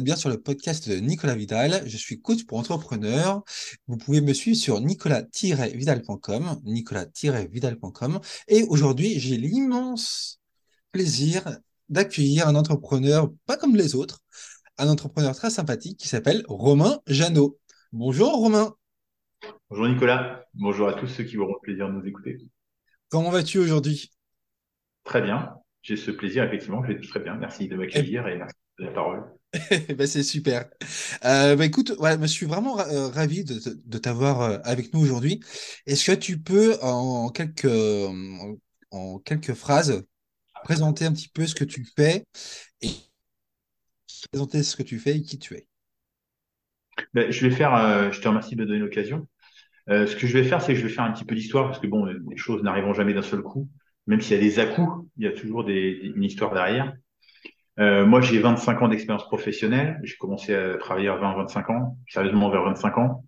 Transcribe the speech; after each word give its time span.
Êtes 0.00 0.06
bien 0.06 0.16
sur 0.16 0.30
le 0.30 0.40
podcast 0.40 0.88
de 0.88 0.96
Nicolas 0.96 1.34
Vidal. 1.34 1.82
Je 1.84 1.96
suis 1.98 2.22
coach 2.22 2.46
pour 2.46 2.58
entrepreneurs. 2.58 3.42
Vous 3.86 3.98
pouvez 3.98 4.22
me 4.22 4.32
suivre 4.32 4.56
sur 4.56 4.80
nicolas-vidal.com, 4.80 6.58
nicolas-vidal.com. 6.64 8.18
Et 8.48 8.62
aujourd'hui, 8.62 9.20
j'ai 9.20 9.36
l'immense 9.36 10.40
plaisir 10.90 11.42
d'accueillir 11.90 12.48
un 12.48 12.54
entrepreneur 12.54 13.30
pas 13.44 13.58
comme 13.58 13.76
les 13.76 13.94
autres, 13.94 14.20
un 14.78 14.88
entrepreneur 14.88 15.36
très 15.36 15.50
sympathique 15.50 15.98
qui 15.98 16.08
s'appelle 16.08 16.44
Romain 16.48 17.00
Jeannot. 17.06 17.58
Bonjour 17.92 18.32
Romain. 18.32 18.74
Bonjour 19.68 19.86
Nicolas. 19.86 20.46
Bonjour 20.54 20.88
à 20.88 20.94
tous 20.94 21.08
ceux 21.08 21.24
qui 21.24 21.36
auront 21.36 21.52
le 21.52 21.60
plaisir 21.60 21.88
de 21.88 21.92
nous 21.92 22.06
écouter. 22.06 22.38
Comment 23.10 23.30
vas-tu 23.30 23.58
aujourd'hui? 23.58 24.10
Très 25.04 25.20
bien. 25.20 25.56
J'ai 25.82 25.98
ce 25.98 26.10
plaisir, 26.10 26.44
effectivement. 26.44 26.82
Je 26.84 26.94
vais 26.94 27.00
très 27.06 27.20
bien. 27.20 27.34
Merci 27.34 27.68
de 27.68 27.76
m'accueillir 27.76 28.26
et 28.28 28.38
merci 28.38 28.56
la 28.78 28.92
parole. 28.92 29.39
ben, 29.96 30.06
c'est 30.06 30.22
super. 30.22 30.66
Euh, 31.24 31.56
bah, 31.56 31.64
écoute, 31.64 31.92
ouais, 31.98 32.16
je 32.20 32.26
suis 32.26 32.46
vraiment 32.46 32.78
euh, 32.80 33.08
ravi 33.08 33.44
de, 33.44 33.58
de 33.84 33.98
t'avoir 33.98 34.42
euh, 34.42 34.58
avec 34.64 34.94
nous 34.94 35.00
aujourd'hui. 35.00 35.40
Est-ce 35.86 36.10
que 36.12 36.16
tu 36.16 36.38
peux, 36.40 36.78
en 36.82 37.30
quelques, 37.30 37.66
en 38.90 39.18
quelques 39.18 39.54
phrases, 39.54 40.04
présenter 40.64 41.06
un 41.06 41.12
petit 41.12 41.28
peu 41.28 41.46
ce 41.46 41.54
que 41.56 41.64
tu 41.64 41.86
fais 41.96 42.24
et 42.82 42.90
présenter 44.32 44.62
ce 44.62 44.76
que 44.76 44.82
tu 44.82 44.98
fais 44.98 45.16
et 45.16 45.22
qui 45.22 45.38
tu 45.38 45.54
es? 45.56 45.66
Ben, 47.14 47.30
Je 47.30 47.46
vais 47.46 47.54
faire, 47.54 48.12
je 48.12 48.20
te 48.20 48.28
remercie 48.28 48.56
de 48.56 48.60
me 48.62 48.66
donner 48.66 48.80
l'occasion. 48.80 49.26
ce 49.88 50.16
que 50.16 50.26
je 50.26 50.38
vais 50.38 50.44
faire, 50.44 50.62
c'est 50.62 50.74
que 50.74 50.80
je 50.80 50.86
vais 50.86 50.92
faire 50.94 51.04
un 51.04 51.12
petit 51.12 51.24
peu 51.24 51.34
d'histoire 51.36 51.66
parce 51.68 51.80
que 51.80 51.88
bon, 51.88 52.06
les 52.06 52.38
choses 52.38 52.62
n'arriveront 52.62 52.94
jamais 52.94 53.14
d'un 53.14 53.22
seul 53.22 53.42
coup. 53.42 53.68
Même 54.06 54.20
s'il 54.20 54.36
y 54.36 54.40
a 54.40 54.42
des 54.42 54.58
à-coups, 54.60 55.08
il 55.18 55.24
y 55.24 55.28
a 55.28 55.32
toujours 55.32 55.68
une 55.68 56.24
histoire 56.24 56.54
derrière. 56.54 56.94
Euh, 57.80 58.04
moi, 58.04 58.20
j'ai 58.20 58.38
25 58.38 58.82
ans 58.82 58.88
d'expérience 58.88 59.24
professionnelle. 59.24 59.98
J'ai 60.02 60.16
commencé 60.16 60.54
à 60.54 60.76
travailler 60.76 61.08
à 61.08 61.16
20-25 61.16 61.72
ans, 61.72 61.98
sérieusement 62.08 62.50
vers 62.50 62.62
25 62.64 62.98
ans. 62.98 63.24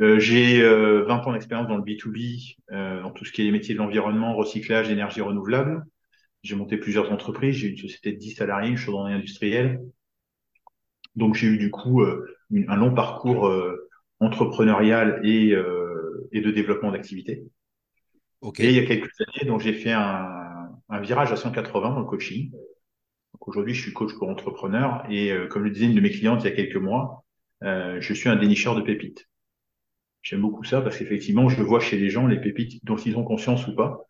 Euh, 0.00 0.18
j'ai 0.18 0.62
euh, 0.62 1.04
20 1.04 1.26
ans 1.26 1.32
d'expérience 1.34 1.68
dans 1.68 1.76
le 1.76 1.82
B2B, 1.82 2.56
euh, 2.72 3.02
dans 3.02 3.10
tout 3.10 3.26
ce 3.26 3.32
qui 3.32 3.42
est 3.42 3.44
les 3.44 3.50
métiers 3.50 3.74
de 3.74 3.78
l'environnement, 3.78 4.34
recyclage, 4.34 4.90
énergie 4.90 5.20
renouvelable. 5.20 5.84
J'ai 6.42 6.56
monté 6.56 6.78
plusieurs 6.78 7.12
entreprises. 7.12 7.56
J'ai 7.56 7.68
une 7.68 7.76
société 7.76 8.12
de 8.12 8.18
10 8.18 8.32
salariés, 8.36 8.70
une 8.70 8.78
chaudronnerie 8.78 9.14
industrielle. 9.14 9.82
Donc, 11.14 11.34
j'ai 11.34 11.48
eu 11.48 11.58
du 11.58 11.70
coup 11.70 12.00
euh, 12.02 12.26
un 12.68 12.76
long 12.76 12.94
parcours 12.94 13.46
euh, 13.46 13.90
entrepreneurial 14.20 15.20
et, 15.24 15.48
et 16.30 16.40
de 16.40 16.50
développement 16.52 16.92
d'activité. 16.92 17.42
Okay. 18.40 18.64
Et 18.64 18.68
il 18.70 18.76
y 18.76 18.78
a 18.78 18.86
quelques 18.86 19.10
années, 19.20 19.48
donc 19.48 19.60
j'ai 19.60 19.72
fait 19.72 19.90
un, 19.90 20.68
un 20.88 21.00
virage 21.00 21.32
à 21.32 21.36
180 21.36 21.90
dans 21.90 21.98
le 21.98 22.06
coaching 22.06 22.52
aujourd'hui, 23.46 23.74
je 23.74 23.82
suis 23.82 23.92
coach 23.92 24.12
pour 24.18 24.28
entrepreneurs 24.28 25.04
et 25.10 25.30
euh, 25.32 25.46
comme 25.48 25.64
le 25.64 25.70
disait 25.70 25.86
une 25.86 25.94
de 25.94 26.00
mes 26.00 26.10
clientes 26.10 26.42
il 26.42 26.44
y 26.44 26.52
a 26.52 26.56
quelques 26.56 26.76
mois, 26.76 27.24
euh, 27.62 28.00
je 28.00 28.14
suis 28.14 28.28
un 28.28 28.36
dénicheur 28.36 28.74
de 28.74 28.82
pépites. 28.82 29.28
J'aime 30.22 30.40
beaucoup 30.40 30.64
ça 30.64 30.80
parce 30.80 30.98
qu'effectivement, 30.98 31.48
je 31.48 31.62
vois 31.62 31.80
chez 31.80 31.98
les 31.98 32.10
gens 32.10 32.26
les 32.26 32.40
pépites 32.40 32.84
dont 32.84 32.96
ils 32.96 33.16
ont 33.16 33.24
conscience 33.24 33.66
ou 33.66 33.74
pas, 33.74 34.08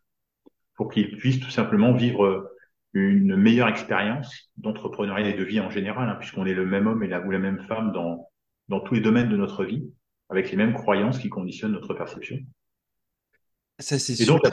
pour 0.74 0.90
qu'ils 0.90 1.16
puissent 1.16 1.40
tout 1.40 1.50
simplement 1.50 1.94
vivre 1.94 2.50
une 2.92 3.36
meilleure 3.36 3.68
expérience 3.68 4.50
d'entrepreneuriat 4.58 5.30
et 5.30 5.38
de 5.38 5.44
vie 5.44 5.60
en 5.60 5.70
général, 5.70 6.08
hein, 6.08 6.16
puisqu'on 6.16 6.44
est 6.44 6.54
le 6.54 6.66
même 6.66 6.86
homme 6.86 7.02
et 7.02 7.08
la, 7.08 7.20
ou 7.20 7.30
la 7.30 7.38
même 7.38 7.60
femme 7.60 7.92
dans, 7.92 8.28
dans 8.68 8.80
tous 8.80 8.94
les 8.94 9.00
domaines 9.00 9.30
de 9.30 9.36
notre 9.36 9.64
vie, 9.64 9.84
avec 10.28 10.50
les 10.50 10.56
mêmes 10.56 10.74
croyances 10.74 11.18
qui 11.18 11.30
conditionnent 11.30 11.72
notre 11.72 11.94
perception. 11.94 12.38
Ça, 13.78 13.98
c'est 13.98 14.14
super. 14.14 14.52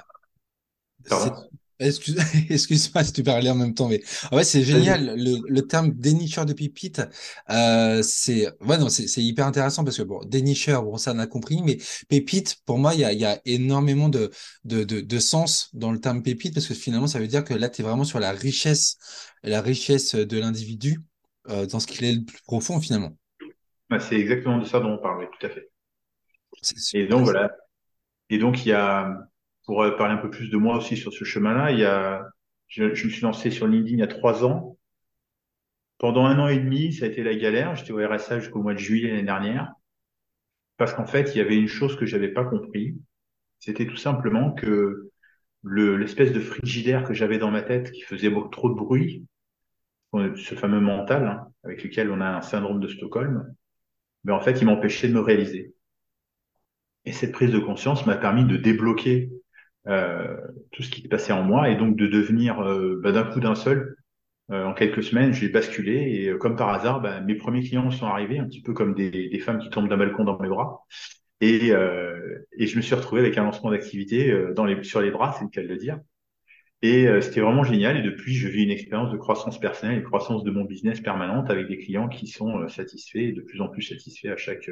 Donc, 1.09 1.33
Excuse, 1.79 2.17
excuse-moi 2.49 3.05
si 3.05 3.13
tu 3.13 3.23
parlais 3.23 3.49
en 3.49 3.55
même 3.55 3.73
temps, 3.73 3.87
mais 3.87 4.01
en 4.31 4.35
ouais, 4.35 4.43
c'est 4.43 4.63
génial. 4.63 5.15
Le, 5.15 5.37
le, 5.47 5.61
terme 5.61 5.91
dénicheur 5.91 6.45
de 6.45 6.51
pépites, 6.51 7.01
euh, 7.49 8.01
c'est 8.03 8.49
ouais, 8.59 8.77
non, 8.77 8.89
c'est, 8.89 9.07
c'est 9.07 9.23
hyper 9.23 9.47
intéressant 9.47 9.85
parce 9.85 9.97
que 9.97 10.03
bon, 10.03 10.19
dénicheur, 10.25 10.83
bon, 10.83 10.97
ça 10.97 11.13
on 11.15 11.19
a 11.19 11.27
compris, 11.27 11.61
mais 11.63 11.77
pépite, 12.09 12.57
pour 12.65 12.79
moi, 12.79 12.93
il 12.95 12.99
y 12.99 13.05
a, 13.05 13.13
y 13.13 13.23
a 13.23 13.39
énormément 13.45 14.09
de, 14.09 14.29
de, 14.65 14.83
de, 14.83 14.99
de, 14.99 15.19
sens 15.19 15.69
dans 15.73 15.93
le 15.93 16.01
terme 16.01 16.21
pépite 16.21 16.53
parce 16.53 16.67
que 16.67 16.73
finalement, 16.73 17.07
ça 17.07 17.19
veut 17.19 17.27
dire 17.27 17.45
que 17.45 17.53
là, 17.53 17.69
tu 17.69 17.81
es 17.81 17.85
vraiment 17.85 18.03
sur 18.03 18.19
la 18.19 18.31
richesse, 18.31 18.97
la 19.43 19.61
richesse 19.61 20.15
de 20.15 20.37
l'individu 20.37 20.99
euh, 21.47 21.65
dans 21.65 21.79
ce 21.79 21.87
qu'il 21.87 22.03
est 22.03 22.13
le 22.13 22.25
plus 22.25 22.41
profond 22.43 22.81
finalement. 22.81 23.15
Ouais, 23.89 24.01
c'est 24.01 24.19
exactement 24.19 24.57
de 24.57 24.65
ça 24.65 24.81
dont 24.81 24.95
on 24.95 24.97
parle, 24.97 25.29
tout 25.39 25.45
à 25.45 25.49
fait. 25.49 25.69
Et 26.93 27.07
donc 27.07 27.23
voilà. 27.23 27.55
Et 28.29 28.37
donc 28.37 28.65
il 28.65 28.69
y 28.69 28.73
a 28.73 29.29
pour 29.69 29.83
euh, 29.83 29.91
parler 29.91 30.15
un 30.15 30.17
peu 30.17 30.31
plus 30.31 30.49
de 30.49 30.57
moi 30.57 30.77
aussi 30.77 30.97
sur 30.97 31.13
ce 31.13 31.23
chemin-là, 31.23 31.69
il 31.71 31.77
y 31.77 31.85
a, 31.85 32.27
je, 32.69 32.85
me 32.85 32.95
suis 32.95 33.21
lancé 33.21 33.51
sur 33.51 33.67
LinkedIn 33.67 33.97
il 33.97 33.99
y 33.99 34.01
a 34.01 34.07
trois 34.07 34.43
ans. 34.43 34.79
Pendant 35.99 36.25
un 36.25 36.39
an 36.39 36.47
et 36.47 36.57
demi, 36.57 36.91
ça 36.91 37.05
a 37.05 37.07
été 37.07 37.21
la 37.21 37.35
galère. 37.35 37.75
J'étais 37.75 37.91
au 37.91 37.97
RSA 37.97 38.39
jusqu'au 38.39 38.63
mois 38.63 38.73
de 38.73 38.79
juillet 38.79 39.09
l'année 39.11 39.21
dernière. 39.21 39.71
Parce 40.77 40.95
qu'en 40.95 41.05
fait, 41.05 41.35
il 41.35 41.37
y 41.37 41.41
avait 41.41 41.55
une 41.55 41.67
chose 41.67 41.95
que 41.95 42.07
j'avais 42.07 42.29
pas 42.29 42.45
compris. 42.45 42.97
C'était 43.59 43.85
tout 43.85 43.95
simplement 43.95 44.53
que 44.53 45.11
le, 45.61 45.97
l'espèce 45.97 46.33
de 46.33 46.39
frigidaire 46.39 47.03
que 47.03 47.13
j'avais 47.13 47.37
dans 47.37 47.51
ma 47.51 47.61
tête 47.61 47.91
qui 47.91 48.01
faisait 48.01 48.33
trop 48.51 48.69
de 48.69 48.75
bruit, 48.75 49.27
ce 50.15 50.55
fameux 50.55 50.79
mental 50.79 51.27
hein, 51.27 51.47
avec 51.63 51.83
lequel 51.83 52.09
on 52.09 52.21
a 52.21 52.27
un 52.27 52.41
syndrome 52.41 52.79
de 52.79 52.87
Stockholm, 52.87 53.53
mais 54.23 54.31
en 54.31 54.39
fait, 54.39 54.61
il 54.61 54.65
m'empêchait 54.65 55.09
de 55.09 55.13
me 55.13 55.19
réaliser. 55.19 55.75
Et 57.05 57.11
cette 57.11 57.33
prise 57.33 57.51
de 57.51 57.59
conscience 57.59 58.07
m'a 58.07 58.17
permis 58.17 58.45
de 58.45 58.57
débloquer 58.57 59.29
tout 60.71 60.83
ce 60.83 60.89
qui 60.89 61.01
se 61.01 61.07
passait 61.07 61.33
en 61.33 61.43
moi 61.43 61.69
et 61.69 61.75
donc 61.75 61.95
de 61.95 62.07
devenir 62.07 62.61
euh, 62.61 62.99
bah, 63.01 63.11
d'un 63.11 63.23
coup 63.23 63.39
d'un 63.39 63.55
seul 63.55 63.95
euh, 64.51 64.65
en 64.65 64.73
quelques 64.73 65.03
semaines, 65.03 65.33
j'ai 65.33 65.49
basculé 65.49 66.25
et 66.25 66.37
comme 66.37 66.55
par 66.55 66.69
hasard, 66.69 67.01
bah, 67.01 67.21
mes 67.21 67.35
premiers 67.35 67.61
clients 67.61 67.91
sont 67.91 68.07
arrivés, 68.07 68.39
un 68.39 68.45
petit 68.45 68.61
peu 68.61 68.73
comme 68.73 68.95
des, 68.95 69.39
femmes 69.39 69.59
qui 69.59 69.69
tombent 69.69 69.89
d'un 69.89 69.97
balcon 69.97 70.23
dans 70.23 70.39
mes 70.39 70.49
bras. 70.49 70.85
Et, 71.41 71.71
euh, 71.71 72.39
et 72.57 72.67
je 72.67 72.75
me 72.77 72.81
suis 72.81 72.95
retrouvé 72.95 73.21
avec 73.21 73.37
un 73.37 73.43
lancement 73.43 73.71
d'activité 73.71 74.33
sur 74.83 75.01
les 75.01 75.11
bras, 75.11 75.33
c'est 75.37 75.45
le 75.45 75.49
cas 75.49 75.61
de 75.61 75.67
le 75.67 75.77
dire. 75.77 75.99
Et 76.81 77.07
euh, 77.07 77.21
c'était 77.21 77.41
vraiment 77.41 77.63
génial. 77.63 77.97
Et 77.97 78.01
depuis, 78.01 78.33
je 78.33 78.47
vis 78.47 78.63
une 78.63 78.71
expérience 78.71 79.11
de 79.11 79.17
croissance 79.17 79.59
personnelle 79.59 79.99
et 79.99 80.03
croissance 80.03 80.43
de 80.43 80.51
mon 80.51 80.65
business 80.65 81.01
permanente 81.01 81.49
avec 81.49 81.67
des 81.67 81.77
clients 81.77 82.07
qui 82.07 82.27
sont 82.27 82.67
satisfaits 82.69 83.17
et 83.17 83.31
de 83.33 83.41
plus 83.41 83.61
en 83.61 83.67
plus 83.69 83.81
satisfaits 83.83 84.29
à 84.29 84.37
chaque, 84.37 84.69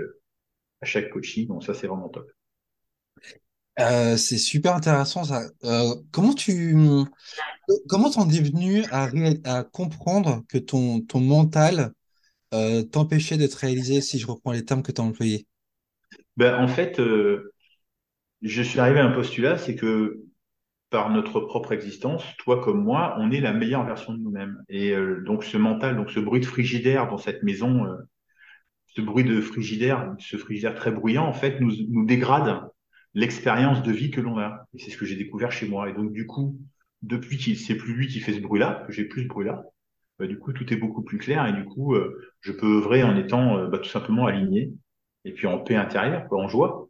à 0.81 0.85
chaque 0.85 1.09
coaching. 1.11 1.47
Donc 1.47 1.63
ça, 1.63 1.73
c'est 1.73 1.88
vraiment 1.88 2.09
top. 2.09 2.29
Euh, 3.80 4.18
c'est 4.18 4.38
super 4.38 4.76
intéressant 4.76 5.24
ça. 5.24 5.42
Euh, 5.64 5.94
comment 6.12 6.34
tu 6.34 6.76
comment 7.88 8.10
t'en 8.10 8.30
es 8.30 8.42
venu 8.42 8.84
à, 8.92 9.64
comprendre 9.64 10.44
que 10.50 10.58
ton, 10.58 11.04
mental 11.16 11.92
euh, 12.54 12.84
t'empêchait 12.84 13.38
de 13.38 13.48
te 13.48 13.58
réaliser, 13.58 14.02
si 14.02 14.20
je 14.20 14.28
reprends 14.28 14.52
les 14.52 14.66
termes 14.66 14.84
que 14.84 14.92
tu 14.92 15.02
as 15.02 15.04
employés? 15.04 15.48
Ben, 16.38 16.56
en 16.56 16.68
fait, 16.68 17.00
euh, 17.00 17.54
je 18.42 18.62
suis 18.62 18.80
arrivé 18.80 19.00
à 19.00 19.06
un 19.06 19.12
postulat, 19.12 19.58
c'est 19.58 19.76
que 19.76 20.24
par 20.90 21.09
notre 21.09 21.41
propre 21.41 21.73
existence, 21.73 22.23
toi 22.38 22.64
comme 22.64 22.82
moi, 22.82 23.16
on 23.20 23.32
est 23.32 23.41
la 23.41 23.52
meilleure 23.52 23.85
version 23.85 24.14
de 24.14 24.20
nous-mêmes. 24.20 24.64
Et 24.70 24.91
euh, 24.91 25.22
donc 25.26 25.44
ce 25.44 25.58
mental, 25.58 25.97
donc 25.97 26.12
ce 26.12 26.20
bruit 26.20 26.40
de 26.40 26.46
frigidaire 26.46 27.09
dans 27.09 27.18
cette 27.18 27.44
maison, 27.44 27.85
euh, 27.85 27.97
ce 28.88 29.02
bruit 29.02 29.26
de 29.26 29.41
frigidaire, 29.41 30.16
ce 30.20 30.38
frigidaire 30.38 30.76
très 30.76 30.91
bruyant, 30.91 31.26
en 31.26 31.34
fait, 31.34 31.59
nous, 31.59 31.73
nous 31.90 32.06
dégrade 32.06 32.62
l'expérience 33.17 33.81
de 33.81 33.91
vie 33.91 34.11
que 34.11 34.22
l'on 34.22 34.37
a. 34.37 34.67
Et 34.73 34.79
c'est 34.79 34.91
ce 34.91 34.97
que 34.97 35.05
j'ai 35.05 35.16
découvert 35.16 35.52
chez 35.52 35.67
moi. 35.67 35.90
Et 35.90 35.93
donc, 35.93 36.14
du 36.14 36.28
coup, 36.28 36.59
depuis 37.02 37.37
qu'il 37.37 37.58
c'est 37.58 37.75
plus 37.75 37.93
lui 37.93 38.08
qui 38.08 38.19
fait 38.19 38.34
ce 38.34 38.40
bruit-là, 38.40 38.84
que 38.85 38.93
j'ai 38.93 39.05
plus 39.05 39.23
ce 39.23 39.28
bruit-là, 39.28 39.64
bah, 40.19 40.28
du 40.28 40.37
coup, 40.37 40.53
tout 40.53 40.72
est 40.72 40.78
beaucoup 40.78 41.02
plus 41.02 41.17
clair 41.17 41.46
et 41.47 41.53
du 41.53 41.66
coup, 41.66 41.96
euh, 41.96 42.31
je 42.41 42.52
peux 42.52 42.78
œuvrer 42.78 43.02
en 43.03 43.17
étant 43.17 43.58
euh, 43.58 43.67
bah, 43.67 43.79
tout 43.79 43.90
simplement 43.90 44.28
aligné 44.28 44.72
et 45.25 45.34
puis 45.34 45.47
en 45.47 45.58
paix 45.58 45.75
intérieure, 45.75 46.28
quoi, 46.28 46.43
en 46.43 46.47
joie. 46.47 46.90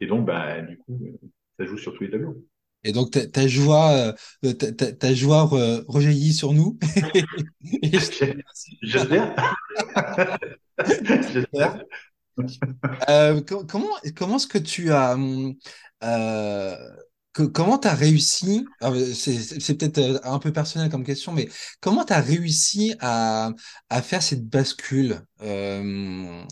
Et 0.00 0.06
donc, 0.08 0.26
bah, 0.26 0.60
du 0.60 0.76
coup, 0.76 1.00
euh, 1.04 1.28
ça 1.56 1.66
joue 1.66 1.78
sur 1.78 1.94
tous 1.94 2.02
les 2.02 2.10
tableaux. 2.10 2.44
Et 2.82 2.92
donc 2.92 3.10
ta, 3.10 3.26
ta 3.26 3.46
joie, 3.46 4.14
ta, 4.42 4.72
ta, 4.72 4.92
ta, 4.92 5.12
joie 5.12 5.44
rejaillit 5.86 6.32
sur 6.32 6.54
nous. 6.54 6.78
J'espère. 7.82 8.34
J'espère. 11.30 11.84
Euh, 13.08 13.40
comment 13.42 13.88
comment 14.16 14.36
est-ce 14.36 14.46
que 14.46 14.58
tu 14.58 14.90
as 14.92 15.16
euh, 16.02 16.76
que, 17.32 17.42
comment 17.42 17.78
tu 17.78 17.88
as 17.88 17.94
réussi 17.94 18.66
c'est 19.14 19.78
peut-être 19.78 19.98
euh, 19.98 20.18
un 20.24 20.38
peu 20.38 20.52
personnel 20.52 20.90
comme 20.90 21.04
question 21.04 21.32
mais 21.32 21.48
comment 21.80 22.04
tu 22.04 22.12
as 22.12 22.20
réussi 22.20 22.94
à, 23.00 23.50
à 23.90 24.02
faire 24.02 24.22
cette 24.22 24.48
bascule 24.48 25.20
euh, 25.42 26.42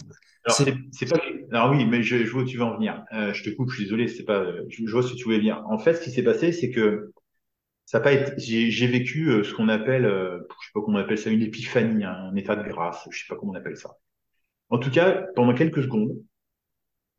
alors, 0.44 0.56
c'est 0.92 1.06
pas 1.06 1.20
alors 1.52 1.70
oui 1.70 1.84
mais 1.84 2.02
je, 2.02 2.24
je, 2.24 2.30
vois 2.30 2.42
où 2.42 2.44
tu 2.44 2.56
veux 2.56 2.62
en 2.62 2.76
venir. 2.76 3.02
Je 3.10 3.42
te 3.42 3.50
coupe 3.50 3.70
je 3.70 3.76
suis 3.76 3.84
désolé 3.84 4.08
c'est 4.08 4.24
pas 4.24 4.46
je, 4.68 4.86
je, 4.86 4.90
vois 4.90 5.02
ce 5.02 5.12
que 5.12 5.16
tu 5.16 5.24
voulais 5.24 5.40
dire. 5.40 5.62
En 5.68 5.78
fait 5.78 5.94
ce 5.94 6.00
qui 6.02 6.10
s'est 6.10 6.22
passé 6.22 6.52
c'est 6.52 6.70
que 6.70 7.12
ça 7.84 8.00
pas 8.00 8.12
été 8.12 8.32
j'ai 8.38 8.86
vécu 8.86 9.44
ce 9.44 9.52
qu'on 9.54 9.68
appelle 9.68 10.04
je 10.04 10.66
sais 10.66 10.72
pas 10.74 10.80
comment 10.80 10.98
on 10.98 11.00
appelle 11.00 11.18
ça 11.18 11.30
une 11.30 11.42
épiphanie 11.42 12.04
un 12.04 12.34
état 12.36 12.54
de 12.56 12.66
grâce 12.68 13.06
je 13.10 13.18
sais 13.18 13.26
pas 13.28 13.36
comment 13.36 13.52
on 13.52 13.56
appelle 13.56 13.76
ça 13.76 13.98
en 14.70 14.78
tout 14.78 14.90
cas, 14.90 15.22
pendant 15.34 15.54
quelques 15.54 15.82
secondes, 15.82 16.16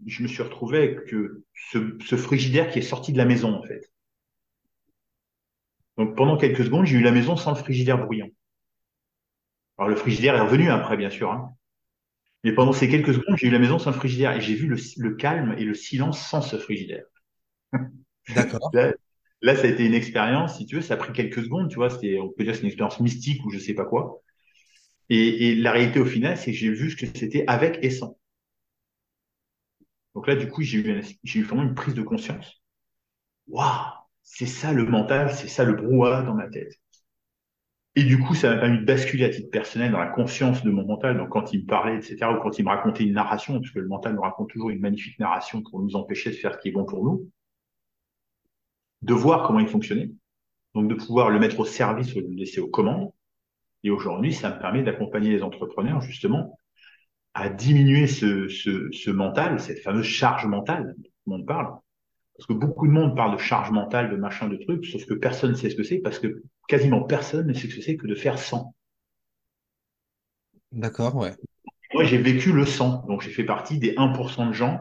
je 0.05 0.23
me 0.23 0.27
suis 0.27 0.43
retrouvé 0.43 0.77
avec 0.77 0.99
ce, 1.71 1.97
ce 2.05 2.15
frigidaire 2.15 2.69
qui 2.69 2.79
est 2.79 2.83
sorti 2.83 3.11
de 3.11 3.17
la 3.17 3.25
maison, 3.25 3.53
en 3.53 3.63
fait. 3.63 3.91
Donc 5.99 6.15
pendant 6.15 6.37
quelques 6.37 6.63
secondes, 6.63 6.85
j'ai 6.85 6.97
eu 6.97 7.01
la 7.01 7.11
maison 7.11 7.35
sans 7.35 7.51
le 7.51 7.57
frigidaire 7.57 7.97
bruyant. 7.97 8.29
Alors 9.77 9.89
le 9.89 9.97
frigidaire 9.97 10.35
est 10.35 10.41
revenu 10.41 10.69
après, 10.69 10.95
bien 10.95 11.09
sûr. 11.09 11.29
Hein. 11.29 11.53
Mais 12.45 12.53
pendant 12.53 12.71
ces 12.71 12.87
quelques 12.87 13.13
secondes, 13.13 13.35
j'ai 13.37 13.47
eu 13.47 13.51
la 13.51 13.59
maison 13.59 13.79
sans 13.79 13.91
le 13.91 13.97
frigidaire 13.97 14.31
et 14.31 14.39
j'ai 14.39 14.55
vu 14.55 14.67
le, 14.67 15.15
calme 15.15 15.55
et 15.57 15.65
le 15.65 15.73
silence 15.73 16.25
sans 16.25 16.41
ce 16.41 16.57
frigidaire. 16.57 17.03
D'accord. 18.33 18.71
là, 19.41 19.55
ça 19.55 19.63
a 19.63 19.67
été 19.67 19.85
une 19.85 19.93
expérience, 19.93 20.57
si 20.57 20.65
tu 20.65 20.75
veux, 20.75 20.81
ça 20.81 20.93
a 20.93 20.97
pris 20.97 21.11
quelques 21.11 21.43
secondes, 21.43 21.69
tu 21.69 21.75
vois, 21.75 21.89
c'était, 21.89 22.17
on 22.19 22.29
peut 22.29 22.45
dire 22.45 22.55
c'est 22.55 22.61
une 22.61 22.67
expérience 22.67 23.01
mystique 23.01 23.43
ou 23.45 23.49
je 23.49 23.59
sais 23.59 23.73
pas 23.73 23.85
quoi. 23.85 24.21
Et, 25.09 25.49
et 25.51 25.55
la 25.55 25.71
réalité 25.71 25.99
au 25.99 26.05
final, 26.05 26.37
c'est 26.37 26.51
que 26.51 26.57
j'ai 26.57 26.71
vu 26.71 26.91
ce 26.91 26.95
que 26.95 27.05
c'était 27.05 27.43
avec 27.47 27.79
et 27.83 27.89
sans. 27.89 28.17
Donc 30.15 30.27
là, 30.27 30.35
du 30.35 30.49
coup, 30.49 30.61
j'ai 30.61 30.79
eu, 30.79 31.03
eu 31.23 31.43
vraiment 31.43 31.63
une 31.63 31.75
prise 31.75 31.93
de 31.95 32.01
conscience. 32.03 32.61
Waouh, 33.47 33.85
c'est 34.23 34.45
ça 34.47 34.73
le 34.73 34.85
mental, 34.85 35.31
c'est 35.33 35.47
ça 35.49 35.63
le 35.65 35.73
brouhaha 35.73 36.23
dans 36.23 36.35
ma 36.35 36.49
tête. 36.49 36.73
Et 37.95 38.03
du 38.03 38.17
coup, 38.19 38.33
ça 38.33 38.49
m'a 38.49 38.57
permis 38.59 38.79
de 38.79 38.85
basculer 38.85 39.25
à 39.25 39.29
titre 39.29 39.51
personnel 39.51 39.91
dans 39.91 39.99
la 39.99 40.07
conscience 40.07 40.63
de 40.63 40.71
mon 40.71 40.85
mental. 40.87 41.17
Donc, 41.17 41.29
quand 41.29 41.53
il 41.53 41.61
me 41.61 41.65
parlait, 41.67 41.97
etc., 41.97 42.31
ou 42.31 42.41
quand 42.41 42.57
il 42.57 42.65
me 42.65 42.69
racontait 42.69 43.03
une 43.03 43.13
narration, 43.13 43.59
parce 43.59 43.71
que 43.71 43.77
le 43.79 43.87
mental 43.87 44.15
nous 44.15 44.21
raconte 44.21 44.49
toujours 44.49 44.71
une 44.71 44.79
magnifique 44.79 45.19
narration 45.19 45.61
pour 45.61 45.79
nous 45.79 45.95
empêcher 45.95 46.31
de 46.31 46.35
faire 46.35 46.55
ce 46.55 46.59
qui 46.59 46.69
est 46.69 46.71
bon 46.71 46.85
pour 46.85 47.03
nous, 47.03 47.29
de 49.01 49.13
voir 49.13 49.45
comment 49.45 49.59
il 49.59 49.67
fonctionnait, 49.67 50.09
donc 50.75 50.89
de 50.89 50.95
pouvoir 50.95 51.29
le 51.29 51.39
mettre 51.39 51.59
au 51.59 51.65
service 51.65 52.15
ou 52.15 52.21
le 52.21 52.29
laisser 52.29 52.61
aux 52.61 52.69
commandes. 52.69 53.11
Et 53.83 53.89
aujourd'hui, 53.89 54.33
ça 54.33 54.49
me 54.49 54.59
permet 54.59 54.83
d'accompagner 54.83 55.31
les 55.31 55.43
entrepreneurs 55.43 56.01
justement 56.01 56.57
à 57.33 57.49
diminuer 57.49 58.07
ce, 58.07 58.47
ce, 58.47 58.89
ce 58.91 59.11
mental, 59.11 59.59
cette 59.59 59.79
fameuse 59.79 60.05
charge 60.05 60.45
mentale 60.45 60.95
dont 60.97 61.03
tout 61.03 61.11
le 61.27 61.31
monde 61.31 61.45
parle, 61.45 61.73
parce 62.35 62.47
que 62.47 62.53
beaucoup 62.53 62.87
de 62.87 62.91
monde 62.91 63.15
parle 63.15 63.35
de 63.35 63.41
charge 63.41 63.71
mentale, 63.71 64.09
de 64.09 64.15
machin, 64.15 64.47
de 64.47 64.55
trucs, 64.57 64.85
sauf 64.85 65.05
que 65.05 65.13
personne 65.13 65.51
ne 65.51 65.55
sait 65.55 65.69
ce 65.69 65.75
que 65.75 65.83
c'est, 65.83 65.99
parce 65.99 66.19
que 66.19 66.41
quasiment 66.67 67.03
personne 67.03 67.47
ne 67.47 67.53
sait 67.53 67.67
ce 67.67 67.75
que 67.75 67.81
c'est 67.81 67.97
que 67.97 68.07
de 68.07 68.15
faire 68.15 68.39
100. 68.39 68.73
D'accord, 70.71 71.15
ouais. 71.15 71.35
Moi, 71.93 72.03
j'ai 72.03 72.17
vécu 72.17 72.51
le 72.51 72.65
100, 72.65 73.05
donc 73.07 73.21
j'ai 73.21 73.31
fait 73.31 73.43
partie 73.43 73.79
des 73.79 73.93
1% 73.97 74.47
de 74.47 74.53
gens 74.53 74.79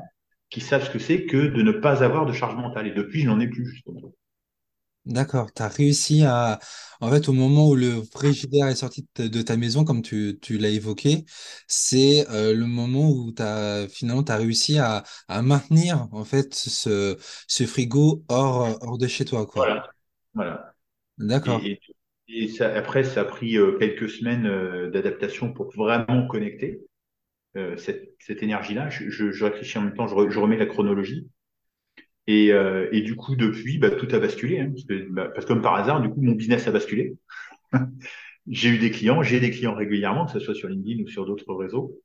qui 0.50 0.61
savent 0.61 0.85
ce 0.85 0.91
que 0.91 0.99
c'est 0.99 1.27
que 1.27 1.37
de 1.37 1.62
ne 1.62 1.73
pas 1.73 2.03
avoir 2.03 2.27
de 2.27 2.33
charge 2.33 2.55
mentale. 2.55 2.87
Et 2.87 2.93
depuis, 2.93 3.23
je 3.23 3.29
n'en 3.29 3.41
ai 3.41 3.49
plus, 3.49 3.67
justement. 3.67 4.12
D'accord, 5.09 5.51
tu 5.55 5.63
as 5.63 5.69
réussi 5.69 6.23
à, 6.23 6.61
en 7.01 7.11
fait, 7.11 7.31
au 7.31 7.33
moment 7.33 7.67
où 7.71 7.75
le 7.75 8.03
frigidaire 8.03 8.69
est 8.69 8.75
sorti 8.75 9.07
de 9.17 9.41
ta 9.41 9.57
maison, 9.57 9.83
comme 9.83 10.03
tu, 10.03 10.39
tu 10.43 10.59
l'as 10.59 10.69
évoqué, 10.69 11.25
c'est 11.67 12.29
euh, 12.29 12.53
le 12.53 12.67
moment 12.67 13.09
où 13.11 13.33
as, 13.39 13.89
finalement 13.89 14.23
tu 14.23 14.33
as 14.33 14.37
réussi 14.37 14.79
à, 14.79 15.05
à 15.29 15.41
maintenir 15.41 16.09
en 16.13 16.25
fait 16.27 16.55
ce, 16.55 17.17
ce 17.47 17.65
frigo 17.65 18.23
hors, 18.29 18.79
hors 18.83 18.99
de 18.99 19.07
chez 19.07 19.25
toi, 19.25 19.47
quoi. 19.47 19.65
Voilà, 19.65 19.91
voilà. 20.35 20.75
D'accord. 21.17 21.63
Et, 21.65 21.81
et, 22.29 22.49
ça, 22.49 22.75
après, 22.75 23.03
ça 23.03 23.23
a 23.23 23.25
pris 23.25 23.57
euh, 23.57 23.79
quelques 23.79 24.11
semaines 24.11 24.47
euh, 24.47 24.91
d'adaptation 24.91 25.55
pour 25.55 25.71
vraiment 25.75 26.27
connecter 26.27 26.83
cette, 27.77 28.15
cette 28.21 28.43
énergie-là. 28.45 28.89
Je, 28.89 29.11
je, 29.11 29.33
je, 29.33 29.45
réfléchis 29.45 29.79
en 29.79 29.83
même 29.83 29.95
temps, 29.95 30.07
je, 30.07 30.31
je 30.31 30.39
remets 30.39 30.57
la 30.59 30.67
chronologie. 30.67 31.29
Et, 32.29 32.53
euh, 32.53 32.89
et, 32.93 33.01
du 33.01 33.17
coup, 33.17 33.37
depuis, 33.37 33.79
bah, 33.79 33.91
tout 33.91 34.07
a 34.15 34.19
basculé. 34.21 34.61
Hein, 34.61 34.71
parce, 34.71 34.85
que, 34.85 35.11
bah, 35.11 35.31
parce, 35.35 35.47
que, 35.47 35.53
comme 35.53 35.63
par 35.63 35.75
hasard, 35.75 36.03
du 36.03 36.11
coup, 36.11 36.21
mon 36.21 36.33
business 36.33 36.69
a 36.69 36.73
basculé. 36.73 37.17
j'ai 38.47 38.69
eu 38.69 38.79
des 38.79 38.91
clients, 38.91 39.23
j'ai 39.23 39.41
des 39.41 39.51
clients 39.51 39.75
régulièrement, 39.75 40.27
que 40.27 40.33
ce 40.33 40.41
soit 40.41 40.55
sur 40.55 40.69
LinkedIn 40.69 41.03
ou 41.03 41.09
sur 41.09 41.25
d'autres 41.25 41.55
réseaux. 41.55 41.99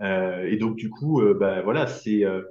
Euh, 0.00 0.46
et 0.46 0.56
donc, 0.58 0.76
du 0.76 0.90
coup, 0.90 1.20
euh, 1.20 1.34
bah, 1.34 1.60
voilà, 1.62 1.88
c'est, 1.88 2.24
euh, 2.24 2.42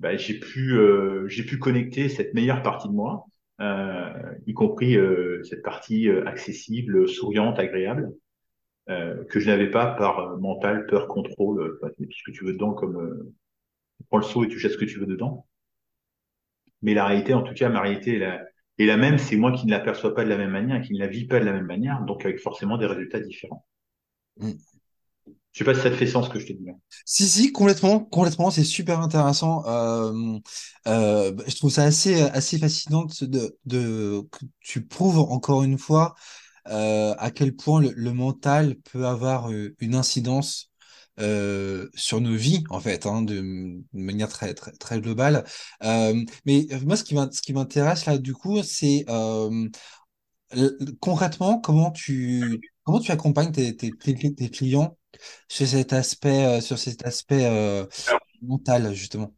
bah, 0.00 0.16
j'ai 0.18 0.38
pu, 0.38 0.76
euh, 0.76 1.26
j'ai 1.28 1.44
pu 1.44 1.58
connecter 1.58 2.10
cette 2.10 2.34
meilleure 2.34 2.62
partie 2.62 2.88
de 2.88 2.94
moi, 2.94 3.24
y 4.46 4.54
compris 4.54 4.96
cette 5.44 5.62
partie 5.62 6.08
accessible, 6.10 7.08
souriante, 7.08 7.58
agréable, 7.58 8.12
que 8.86 9.40
je 9.40 9.46
n'avais 9.48 9.70
pas 9.70 9.86
par 9.86 10.38
mental, 10.38 10.86
peur, 10.86 11.08
contrôle, 11.08 11.80
tout 11.98 12.04
ce 12.12 12.22
que 12.24 12.30
tu 12.30 12.44
veux 12.44 12.52
dedans, 12.52 12.72
comme 12.72 13.32
tu 13.98 14.04
prends 14.08 14.18
le 14.18 14.24
saut 14.24 14.44
et 14.44 14.48
tu 14.48 14.60
jettes 14.60 14.72
ce 14.72 14.78
que 14.78 14.84
tu 14.84 15.00
veux 15.00 15.06
dedans. 15.06 15.47
Mais 16.82 16.94
la 16.94 17.06
réalité, 17.06 17.34
en 17.34 17.42
tout 17.42 17.54
cas, 17.54 17.68
ma 17.68 17.80
réalité 17.80 18.16
est 18.16 18.18
la, 18.18 18.40
est 18.78 18.86
la 18.86 18.96
même. 18.96 19.18
C'est 19.18 19.36
moi 19.36 19.52
qui 19.52 19.66
ne 19.66 19.70
l'aperçois 19.70 20.14
pas 20.14 20.24
de 20.24 20.28
la 20.28 20.36
même 20.36 20.50
manière, 20.50 20.80
qui 20.82 20.94
ne 20.94 20.98
la 20.98 21.08
vis 21.08 21.26
pas 21.26 21.40
de 21.40 21.44
la 21.44 21.52
même 21.52 21.66
manière, 21.66 22.02
donc 22.02 22.24
avec 22.24 22.40
forcément 22.40 22.78
des 22.78 22.86
résultats 22.86 23.20
différents. 23.20 23.66
Mm. 24.38 24.52
Je 25.52 25.58
sais 25.58 25.64
pas 25.64 25.74
si 25.74 25.80
ça 25.80 25.90
te 25.90 25.96
fait 25.96 26.06
sens 26.06 26.26
ce 26.26 26.30
que 26.30 26.38
je 26.38 26.46
te 26.46 26.52
dis. 26.52 26.66
Si, 27.04 27.26
si, 27.26 27.52
complètement, 27.52 27.98
complètement. 27.98 28.50
C'est 28.50 28.62
super 28.62 29.00
intéressant. 29.00 29.66
Euh, 29.66 30.38
euh, 30.86 31.32
je 31.48 31.56
trouve 31.56 31.70
ça 31.70 31.82
assez, 31.82 32.20
assez 32.20 32.58
fascinant 32.58 33.06
de, 33.22 33.56
de, 33.64 34.20
que 34.30 34.44
tu 34.60 34.86
prouves 34.86 35.18
encore 35.18 35.64
une 35.64 35.76
fois 35.78 36.14
euh, 36.68 37.12
à 37.18 37.30
quel 37.32 37.56
point 37.56 37.80
le, 37.80 37.92
le, 37.96 38.12
mental 38.12 38.76
peut 38.92 39.06
avoir 39.06 39.50
une 39.50 39.94
incidence 39.96 40.70
euh, 41.18 41.88
sur 41.94 42.20
nos 42.20 42.34
vies 42.34 42.64
en 42.70 42.80
fait, 42.80 43.06
hein, 43.06 43.22
de, 43.22 43.34
de, 43.34 43.82
manière 43.92 44.28
très 44.28 44.54
très 44.54 44.72
très 44.72 45.00
globale. 45.00 45.44
Euh, 45.82 46.14
mais 46.46 46.66
moi, 46.84 46.96
ce 46.96 47.04
qui 47.04 47.52
m'intéresse 47.52 48.06
là, 48.06 48.18
du 48.18 48.34
coup, 48.34 48.62
c'est 48.62 49.04
euh, 50.56 50.88
concrètement 51.00 51.60
comment 51.60 51.90
tu 51.90 52.60
comment 52.82 53.00
tu 53.00 53.12
accompagnes 53.12 53.52
tes, 53.52 53.76
tes, 53.76 53.92
tes 53.92 54.48
clients 54.48 54.96
sur 55.48 55.66
cet 55.66 55.92
aspect 55.92 56.46
euh, 56.46 56.60
sur 56.60 56.78
cet 56.78 57.06
aspect 57.06 57.44
euh, 57.44 57.84
mental 58.42 58.94
justement? 58.94 59.34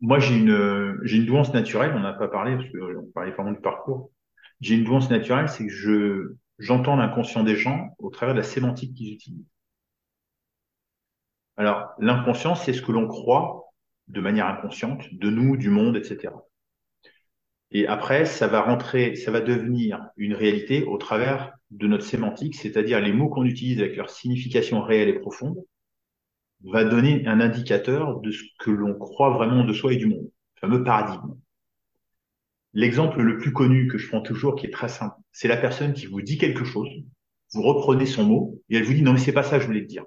Moi, 0.00 0.18
j'ai 0.18 0.36
une 0.36 0.98
j'ai 1.04 1.18
une 1.18 1.26
douance 1.26 1.52
naturelle. 1.52 1.92
On 1.94 2.00
n'a 2.00 2.12
pas 2.12 2.28
parlé 2.28 2.56
parce 2.56 2.68
qu'on 2.68 3.10
parlait 3.12 3.30
vraiment 3.30 3.52
du 3.52 3.60
parcours. 3.60 4.10
J'ai 4.60 4.74
une 4.74 4.84
douance 4.84 5.08
naturelle, 5.08 5.48
c'est 5.48 5.66
que 5.66 5.72
je 5.72 6.34
j'entends 6.58 6.96
l'inconscient 6.96 7.44
des 7.44 7.56
gens 7.56 7.94
au 7.98 8.10
travers 8.10 8.34
de 8.34 8.40
la 8.40 8.46
sémantique 8.46 8.94
qu'ils 8.94 9.12
utilisent. 9.14 9.46
Alors, 11.56 11.90
l'inconscient, 11.98 12.54
c'est 12.54 12.72
ce 12.72 12.82
que 12.82 12.92
l'on 12.92 13.06
croit 13.06 13.72
de 14.08 14.20
manière 14.20 14.46
inconsciente 14.46 15.02
de 15.12 15.30
nous, 15.30 15.56
du 15.56 15.70
monde, 15.70 15.96
etc. 15.96 16.32
Et 17.70 17.86
après, 17.86 18.24
ça 18.24 18.46
va 18.46 18.60
rentrer, 18.60 19.16
ça 19.16 19.30
va 19.30 19.40
devenir 19.40 20.00
une 20.16 20.34
réalité 20.34 20.84
au 20.84 20.98
travers 20.98 21.52
de 21.70 21.86
notre 21.86 22.04
sémantique, 22.04 22.54
c'est-à-dire 22.54 23.00
les 23.00 23.12
mots 23.12 23.28
qu'on 23.28 23.44
utilise 23.44 23.80
avec 23.80 23.96
leur 23.96 24.10
signification 24.10 24.82
réelle 24.82 25.08
et 25.08 25.18
profonde, 25.18 25.56
va 26.62 26.84
donner 26.84 27.26
un 27.26 27.40
indicateur 27.40 28.20
de 28.20 28.30
ce 28.30 28.42
que 28.58 28.70
l'on 28.70 28.94
croit 28.94 29.30
vraiment 29.30 29.64
de 29.64 29.72
soi 29.72 29.92
et 29.92 29.96
du 29.96 30.06
monde, 30.06 30.30
le 30.56 30.60
fameux 30.60 30.84
paradigme. 30.84 31.34
L'exemple 32.72 33.22
le 33.22 33.38
plus 33.38 33.52
connu 33.52 33.88
que 33.88 33.98
je 33.98 34.08
prends 34.08 34.22
toujours, 34.22 34.56
qui 34.56 34.66
est 34.66 34.70
très 34.70 34.88
simple, 34.88 35.16
c'est 35.32 35.48
la 35.48 35.56
personne 35.56 35.92
qui 35.92 36.06
vous 36.06 36.22
dit 36.22 36.38
quelque 36.38 36.64
chose, 36.64 36.88
vous 37.52 37.62
reprenez 37.62 38.06
son 38.06 38.24
mot, 38.24 38.62
et 38.68 38.76
elle 38.76 38.84
vous 38.84 38.94
dit 38.94 39.02
non 39.02 39.12
mais 39.12 39.18
c'est 39.18 39.32
pas 39.32 39.42
ça 39.42 39.56
que 39.56 39.62
je 39.62 39.66
voulais 39.66 39.82
te 39.82 39.88
dire. 39.88 40.04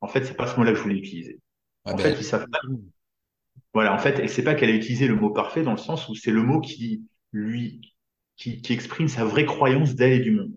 En 0.00 0.08
fait, 0.08 0.24
c'est 0.24 0.36
pas 0.36 0.46
ce 0.46 0.56
mot-là 0.56 0.72
que 0.72 0.78
je 0.78 0.82
voulais 0.82 0.98
utiliser. 0.98 1.40
en 1.84 1.94
ben, 1.94 1.98
fait, 1.98 2.12
ils 2.12 2.24
savent 2.24 2.46
pas. 2.48 2.60
Voilà, 3.74 3.94
en 3.94 3.98
fait, 3.98 4.26
c'est 4.28 4.42
pas 4.42 4.54
qu'elle 4.54 4.70
a 4.70 4.74
utilisé 4.74 5.06
le 5.08 5.16
mot 5.16 5.30
parfait 5.30 5.62
dans 5.62 5.72
le 5.72 5.78
sens 5.78 6.08
où 6.08 6.14
c'est 6.14 6.30
le 6.30 6.42
mot 6.42 6.60
qui 6.60 7.04
lui 7.32 7.94
qui, 8.36 8.62
qui 8.62 8.72
exprime 8.72 9.08
sa 9.08 9.24
vraie 9.24 9.44
croyance 9.44 9.94
d'elle 9.94 10.12
et 10.12 10.20
du 10.20 10.30
monde. 10.30 10.52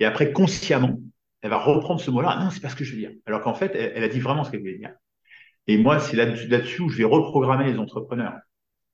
Et 0.00 0.04
après, 0.04 0.32
consciemment, 0.32 0.98
elle 1.40 1.50
va 1.50 1.58
reprendre 1.58 2.00
ce 2.00 2.10
mot-là. 2.10 2.38
Non, 2.42 2.50
c'est 2.50 2.60
pas 2.60 2.68
ce 2.68 2.76
que 2.76 2.84
je 2.84 2.92
veux 2.92 2.98
dire. 2.98 3.12
Alors 3.26 3.40
qu'en 3.40 3.54
fait, 3.54 3.74
elle, 3.74 4.02
a 4.02 4.08
dit 4.08 4.20
vraiment 4.20 4.44
ce 4.44 4.50
qu'elle 4.50 4.60
voulait 4.60 4.78
dire. 4.78 4.92
Et 5.66 5.78
moi, 5.78 6.00
c'est 6.00 6.16
là-dessus 6.16 6.82
où 6.82 6.88
je 6.88 6.98
vais 6.98 7.04
reprogrammer 7.04 7.70
les 7.70 7.78
entrepreneurs. 7.78 8.34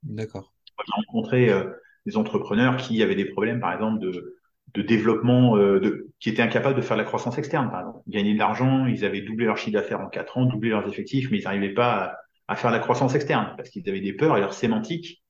D'accord. 0.03 0.53
J'ai 0.67 0.93
rencontré 0.93 1.49
euh, 1.51 1.71
des 2.05 2.17
entrepreneurs 2.17 2.77
qui 2.77 3.03
avaient 3.03 3.15
des 3.15 3.25
problèmes, 3.25 3.61
par 3.61 3.73
exemple, 3.73 3.99
de, 4.01 4.36
de 4.75 4.83
développement, 4.83 5.57
euh, 5.57 6.07
qui 6.21 6.29
étaient 6.29 6.43
incapables 6.43 6.77
de 6.77 6.83
faire 6.83 6.97
la 6.97 7.05
croissance 7.05 7.39
externe, 7.39 7.71
par 7.71 7.81
exemple. 7.81 8.01
Gagner 8.09 8.35
de 8.35 8.39
l'argent, 8.39 8.87
ils 8.87 9.05
avaient 9.05 9.23
doublé 9.23 9.47
leur 9.47 9.57
chiffre 9.57 9.73
d'affaires 9.73 10.01
en 10.01 10.09
quatre 10.09 10.37
ans, 10.39 10.45
doublé 10.45 10.71
leurs 10.71 10.89
effectifs, 10.89 11.31
mais 11.31 11.39
ils 11.39 11.45
n'arrivaient 11.45 11.75
pas 11.75 12.17
à, 12.49 12.57
faire 12.57 12.71
la 12.71 12.79
croissance 12.79 13.15
externe 13.15 13.55
parce 13.57 13.71
qu'ils 13.71 13.89
avaient 13.89 14.01
des 14.01 14.13
peurs 14.13 14.37
et 14.37 14.41
leur 14.41 14.55
sémantique. 14.55 15.23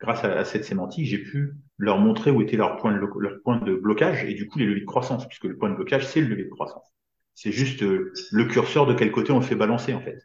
Grâce 0.00 0.24
à, 0.24 0.44
cette 0.44 0.64
sémantique, 0.64 1.06
j'ai 1.06 1.18
pu 1.18 1.54
leur 1.78 1.98
montrer 1.98 2.30
où 2.30 2.42
était 2.42 2.56
leur 2.56 2.76
point, 2.76 2.92
de, 2.92 3.74
blocage 3.76 4.24
et 4.24 4.34
du 4.34 4.48
coup 4.48 4.58
les 4.58 4.66
leviers 4.66 4.82
de 4.82 4.86
croissance, 4.86 5.26
puisque 5.26 5.44
le 5.44 5.56
point 5.56 5.70
de 5.70 5.76
blocage, 5.76 6.06
c'est 6.06 6.20
le 6.20 6.28
levier 6.28 6.44
de 6.44 6.50
croissance. 6.50 6.92
C'est 7.34 7.52
juste 7.52 7.82
euh, 7.82 8.12
le 8.30 8.44
curseur 8.44 8.86
de 8.86 8.94
quel 8.94 9.10
côté 9.10 9.32
on 9.32 9.38
le 9.40 9.44
fait 9.44 9.56
balancer, 9.56 9.94
en 9.94 10.00
fait. 10.00 10.18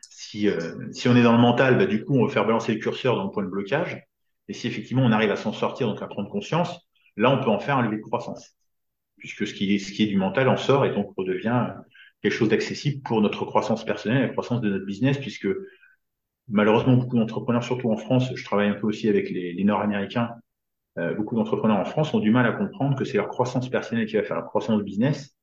Si, 0.00 0.48
euh, 0.48 0.90
si 0.92 1.08
on 1.08 1.16
est 1.16 1.22
dans 1.22 1.32
le 1.32 1.38
mental, 1.38 1.76
bah, 1.78 1.86
du 1.86 2.04
coup, 2.04 2.16
on 2.18 2.26
va 2.26 2.32
faire 2.32 2.46
balancer 2.46 2.74
le 2.74 2.80
curseur 2.80 3.16
dans 3.16 3.24
le 3.24 3.30
point 3.30 3.42
de 3.42 3.48
blocage. 3.48 4.06
Et 4.48 4.52
si 4.52 4.66
effectivement 4.66 5.02
on 5.02 5.12
arrive 5.12 5.30
à 5.30 5.36
s'en 5.36 5.52
sortir, 5.52 5.88
donc 5.88 6.02
à 6.02 6.06
prendre 6.06 6.30
conscience, 6.30 6.88
là 7.16 7.30
on 7.30 7.42
peut 7.42 7.50
en 7.50 7.58
faire 7.58 7.78
un 7.78 7.82
levier 7.82 7.98
de 7.98 8.02
croissance. 8.02 8.56
Puisque 9.18 9.46
ce 9.46 9.54
qui 9.54 9.74
est, 9.74 9.78
ce 9.78 9.92
qui 9.92 10.04
est 10.04 10.06
du 10.06 10.16
mental 10.16 10.48
en 10.48 10.56
sort 10.56 10.84
et 10.84 10.92
donc 10.92 11.12
redevient 11.16 11.68
quelque 12.22 12.32
chose 12.32 12.48
d'accessible 12.48 13.02
pour 13.02 13.20
notre 13.20 13.44
croissance 13.44 13.84
personnelle, 13.84 14.22
la 14.22 14.28
croissance 14.28 14.60
de 14.60 14.70
notre 14.70 14.84
business, 14.84 15.18
puisque 15.18 15.48
malheureusement 16.48 16.96
beaucoup 16.96 17.16
d'entrepreneurs, 17.16 17.64
surtout 17.64 17.90
en 17.90 17.96
France, 17.96 18.30
je 18.34 18.44
travaille 18.44 18.68
un 18.68 18.74
peu 18.74 18.86
aussi 18.86 19.08
avec 19.08 19.30
les, 19.30 19.52
les 19.52 19.64
Nord-Américains, 19.64 20.30
euh, 20.98 21.14
beaucoup 21.14 21.34
d'entrepreneurs 21.36 21.78
en 21.78 21.84
France 21.84 22.14
ont 22.14 22.20
du 22.20 22.30
mal 22.30 22.46
à 22.46 22.52
comprendre 22.52 22.96
que 22.96 23.04
c'est 23.04 23.18
leur 23.18 23.28
croissance 23.28 23.68
personnelle 23.68 24.06
qui 24.06 24.16
va 24.16 24.22
faire 24.22 24.36
la 24.36 24.42
croissance 24.42 24.82
business, 24.82 25.36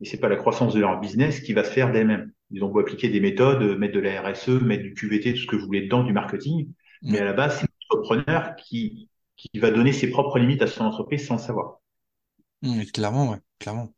et 0.00 0.04
c'est 0.04 0.20
pas 0.20 0.28
la 0.28 0.36
croissance 0.36 0.74
de 0.74 0.80
leur 0.80 1.00
business 1.00 1.40
qui 1.40 1.52
va 1.52 1.64
se 1.64 1.70
faire 1.70 1.90
d'elle-même. 1.92 2.32
Ils 2.50 2.64
ont 2.64 2.68
beau 2.68 2.80
appliquer 2.80 3.08
des 3.08 3.20
méthodes, 3.20 3.78
mettre 3.78 3.94
de 3.94 4.00
la 4.00 4.22
RSE, 4.22 4.48
mettre 4.48 4.82
du 4.82 4.94
QVT, 4.94 5.34
tout 5.34 5.40
ce 5.40 5.46
que 5.46 5.56
vous 5.56 5.66
voulez 5.66 5.82
dedans, 5.82 6.04
du 6.04 6.12
marketing, 6.12 6.72
mais 7.02 7.18
à 7.18 7.24
la 7.24 7.32
base, 7.32 7.60
c'est 7.60 7.66
entrepreneur 7.90 8.56
qui, 8.56 9.08
qui 9.36 9.58
va 9.58 9.70
donner 9.70 9.92
ses 9.92 10.10
propres 10.10 10.38
limites 10.38 10.62
à 10.62 10.66
son 10.66 10.84
entreprise 10.84 11.26
sans 11.26 11.34
le 11.36 11.40
savoir. 11.40 11.80
Mmh, 12.62 12.82
clairement, 12.92 13.30
ouais, 13.30 13.38
clairement, 13.58 13.92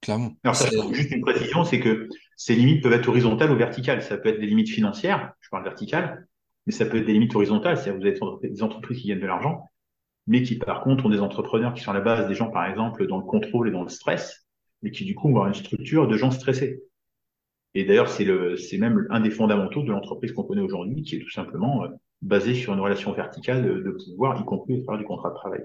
clairement. 0.00 0.32
Alors, 0.44 0.56
ça, 0.56 0.68
juste 0.92 1.10
une 1.10 1.22
précision, 1.22 1.64
c'est 1.64 1.80
que 1.80 2.08
ces 2.36 2.54
limites 2.54 2.82
peuvent 2.82 2.92
être 2.92 3.08
horizontales 3.08 3.50
ou 3.50 3.56
verticales. 3.56 4.02
Ça 4.02 4.16
peut 4.16 4.28
être 4.28 4.40
des 4.40 4.46
limites 4.46 4.70
financières, 4.70 5.32
je 5.40 5.48
parle 5.48 5.64
verticales, 5.64 6.26
mais 6.66 6.72
ça 6.72 6.86
peut 6.86 6.98
être 6.98 7.06
des 7.06 7.14
limites 7.14 7.34
horizontales, 7.34 7.76
c'est-à-dire 7.76 8.00
vous 8.00 8.06
avez 8.06 8.50
des 8.50 8.62
entreprises 8.62 9.00
qui 9.00 9.08
gagnent 9.08 9.20
de 9.20 9.26
l'argent, 9.26 9.70
mais 10.26 10.42
qui 10.42 10.56
par 10.56 10.82
contre 10.82 11.06
ont 11.06 11.10
des 11.10 11.20
entrepreneurs 11.20 11.74
qui 11.74 11.82
sont 11.82 11.90
à 11.90 11.94
la 11.94 12.00
base 12.00 12.28
des 12.28 12.34
gens, 12.34 12.50
par 12.50 12.66
exemple, 12.66 13.06
dans 13.06 13.18
le 13.18 13.24
contrôle 13.24 13.68
et 13.68 13.72
dans 13.72 13.82
le 13.82 13.88
stress, 13.88 14.46
mais 14.82 14.90
qui 14.90 15.04
du 15.04 15.14
coup 15.14 15.28
vont 15.28 15.36
avoir 15.36 15.48
une 15.48 15.54
structure 15.54 16.06
de 16.06 16.16
gens 16.16 16.30
stressés. 16.30 16.82
Et 17.74 17.84
d'ailleurs, 17.84 18.08
c'est 18.08 18.24
le, 18.24 18.56
c'est 18.56 18.76
même 18.76 19.06
un 19.10 19.20
des 19.20 19.30
fondamentaux 19.30 19.82
de 19.82 19.90
l'entreprise 19.90 20.32
qu'on 20.32 20.42
connaît 20.42 20.60
aujourd'hui, 20.60 21.02
qui 21.02 21.16
est 21.16 21.20
tout 21.20 21.30
simplement 21.30 21.84
euh, 21.84 21.88
basé 22.22 22.54
sur 22.54 22.72
une 22.72 22.80
relation 22.80 23.12
verticale 23.12 23.62
de, 23.62 23.90
pouvoir, 23.90 24.40
y 24.40 24.44
compris 24.44 24.80
au 24.80 24.82
travers 24.84 25.00
du 25.00 25.04
contrat 25.06 25.30
de 25.30 25.34
travail. 25.34 25.60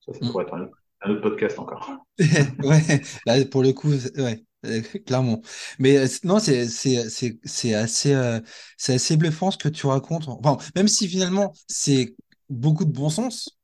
Ça, 0.00 0.12
ça 0.12 0.24
mm. 0.24 0.30
pourrait 0.30 0.44
être 0.44 0.54
un 0.54 1.10
autre, 1.10 1.20
podcast 1.20 1.58
encore. 1.58 1.90
ouais, 2.18 3.02
là, 3.26 3.44
pour 3.44 3.62
le 3.62 3.72
coup, 3.72 3.90
ouais, 3.90 4.44
euh, 4.64 4.80
clairement. 5.04 5.42
Mais 5.78 5.98
euh, 5.98 6.06
non, 6.24 6.38
c'est, 6.38 6.66
c'est, 6.68 7.08
c'est, 7.10 7.38
c'est 7.44 7.74
assez, 7.74 8.40
c'est 8.76 8.94
assez 8.94 9.16
bluffant 9.16 9.50
ce 9.50 9.58
que 9.58 9.68
tu 9.68 9.86
racontes. 9.86 10.28
Enfin, 10.28 10.56
même 10.74 10.88
si 10.88 11.06
finalement, 11.08 11.52
c'est 11.68 12.14
beaucoup 12.48 12.84
de 12.84 12.92
bon 12.92 13.10
sens, 13.10 13.58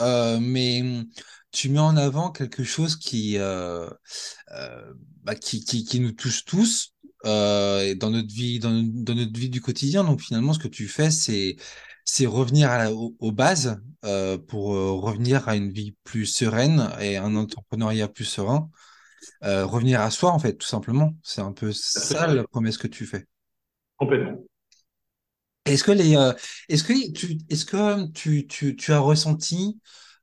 mais 0.00 0.82
tu 1.52 1.68
mets 1.68 1.78
en 1.78 1.96
avant 1.96 2.30
quelque 2.30 2.64
chose 2.64 2.96
qui, 2.96 3.38
euh, 3.38 3.88
bah, 5.22 5.36
qui, 5.36 5.64
qui, 5.64 5.84
qui, 5.84 6.00
nous 6.00 6.12
touche 6.12 6.44
tous 6.44 6.93
euh, 7.24 7.94
dans 7.94 8.10
notre 8.10 8.32
vie, 8.32 8.58
dans, 8.58 8.70
dans, 8.72 9.14
notre 9.14 9.38
vie 9.38 9.48
du 9.48 9.60
quotidien. 9.60 10.04
Donc 10.04 10.20
finalement, 10.20 10.52
ce 10.52 10.58
que 10.58 10.68
tu 10.68 10.88
fais, 10.88 11.10
c'est 11.10 11.56
c'est 12.04 12.26
revenir 12.26 12.70
à 12.70 12.78
la, 12.78 12.92
aux, 12.92 13.32
bases 13.32 13.80
euh, 14.04 14.36
pour 14.36 14.74
euh, 14.74 14.92
revenir 14.92 15.48
à 15.48 15.56
une 15.56 15.70
vie 15.72 15.96
plus 16.04 16.26
sereine 16.26 16.90
et 17.00 17.16
un 17.16 17.34
entrepreneuriat 17.34 18.08
plus 18.08 18.24
serein. 18.24 18.70
Revenir 19.42 20.00
à 20.00 20.10
soi, 20.10 20.30
en 20.32 20.38
fait, 20.38 20.54
tout 20.54 20.66
simplement. 20.66 21.14
C'est 21.22 21.40
un 21.40 21.52
peu 21.52 21.72
ça 21.72 22.26
la 22.26 22.44
promesse 22.44 22.78
que 22.78 22.86
tu 22.86 23.06
fais. 23.06 23.26
Complètement. 23.96 24.42
Est-ce 25.66 25.84
que 25.84 25.92
les, 25.92 26.12
est-ce 26.68 26.84
que 26.84 27.12
tu, 27.12 27.38
est-ce 27.48 27.64
que 27.64 28.10
tu, 28.12 28.46
tu, 28.46 28.76
tu 28.76 28.92
as 28.92 28.98
ressenti 28.98 29.78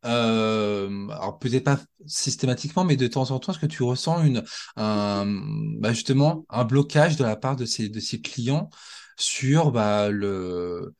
euh, 0.05 1.07
alors 1.09 1.37
peut-être 1.39 1.63
pas 1.63 1.79
systématiquement, 2.05 2.83
mais 2.85 2.95
de 2.97 3.07
temps 3.07 3.31
en 3.31 3.39
temps, 3.39 3.51
est-ce 3.51 3.59
que 3.59 3.65
tu 3.65 3.83
ressens 3.83 4.23
une, 4.23 4.43
un, 4.75 5.25
bah 5.79 5.93
justement 5.93 6.45
un 6.49 6.63
blocage 6.63 7.17
de 7.17 7.23
la 7.23 7.35
part 7.35 7.55
de 7.55 7.65
ces, 7.65 7.89
de 7.89 7.99
ces 7.99 8.21
clients 8.21 8.69
sur 9.17 9.71
bah, 9.71 10.09
le, 10.09 10.93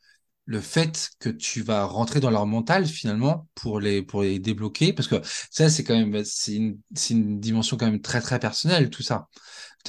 le 0.45 0.61
fait 0.61 1.11
que 1.19 1.29
tu 1.29 1.61
vas 1.63 1.85
rentrer 1.85 2.19
dans 2.19 2.31
leur 2.31 2.47
mental 2.47 2.85
finalement 2.87 3.47
pour 3.55 3.79
les, 3.79 4.01
pour 4.03 4.23
les 4.23 4.39
débloquer? 4.39 4.93
Parce 4.93 5.07
que 5.07 5.17
ça, 5.51 5.69
c'est 5.69 5.83
quand 5.83 5.95
même 5.97 6.23
c'est 6.25 6.55
une, 6.55 6.79
une 7.09 7.39
dimension 7.39 7.77
quand 7.77 7.85
même 7.87 8.01
très 8.01 8.21
très 8.21 8.39
personnelle, 8.39 8.89
tout 8.89 9.03
ça. 9.03 9.27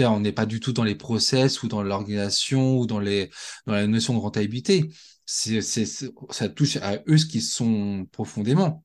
On 0.01 0.21
n'est 0.21 0.33
pas 0.33 0.47
du 0.47 0.61
tout 0.61 0.73
dans 0.73 0.85
les 0.85 0.95
process 0.95 1.63
ou 1.63 1.69
dans 1.69 1.83
l'organisation 1.83 2.79
ou 2.79 2.87
dans 2.87 2.99
les 2.99 3.31
dans 3.67 3.75
la 3.75 3.87
notion 3.87 4.15
de 4.15 4.19
rentabilité. 4.19 4.91
C'est, 5.27 5.61
ça 5.63 6.49
touche 6.49 6.77
à 6.77 6.99
eux 7.09 7.19
ce 7.19 7.27
qui 7.27 7.41
sont 7.41 8.07
profondément 8.11 8.85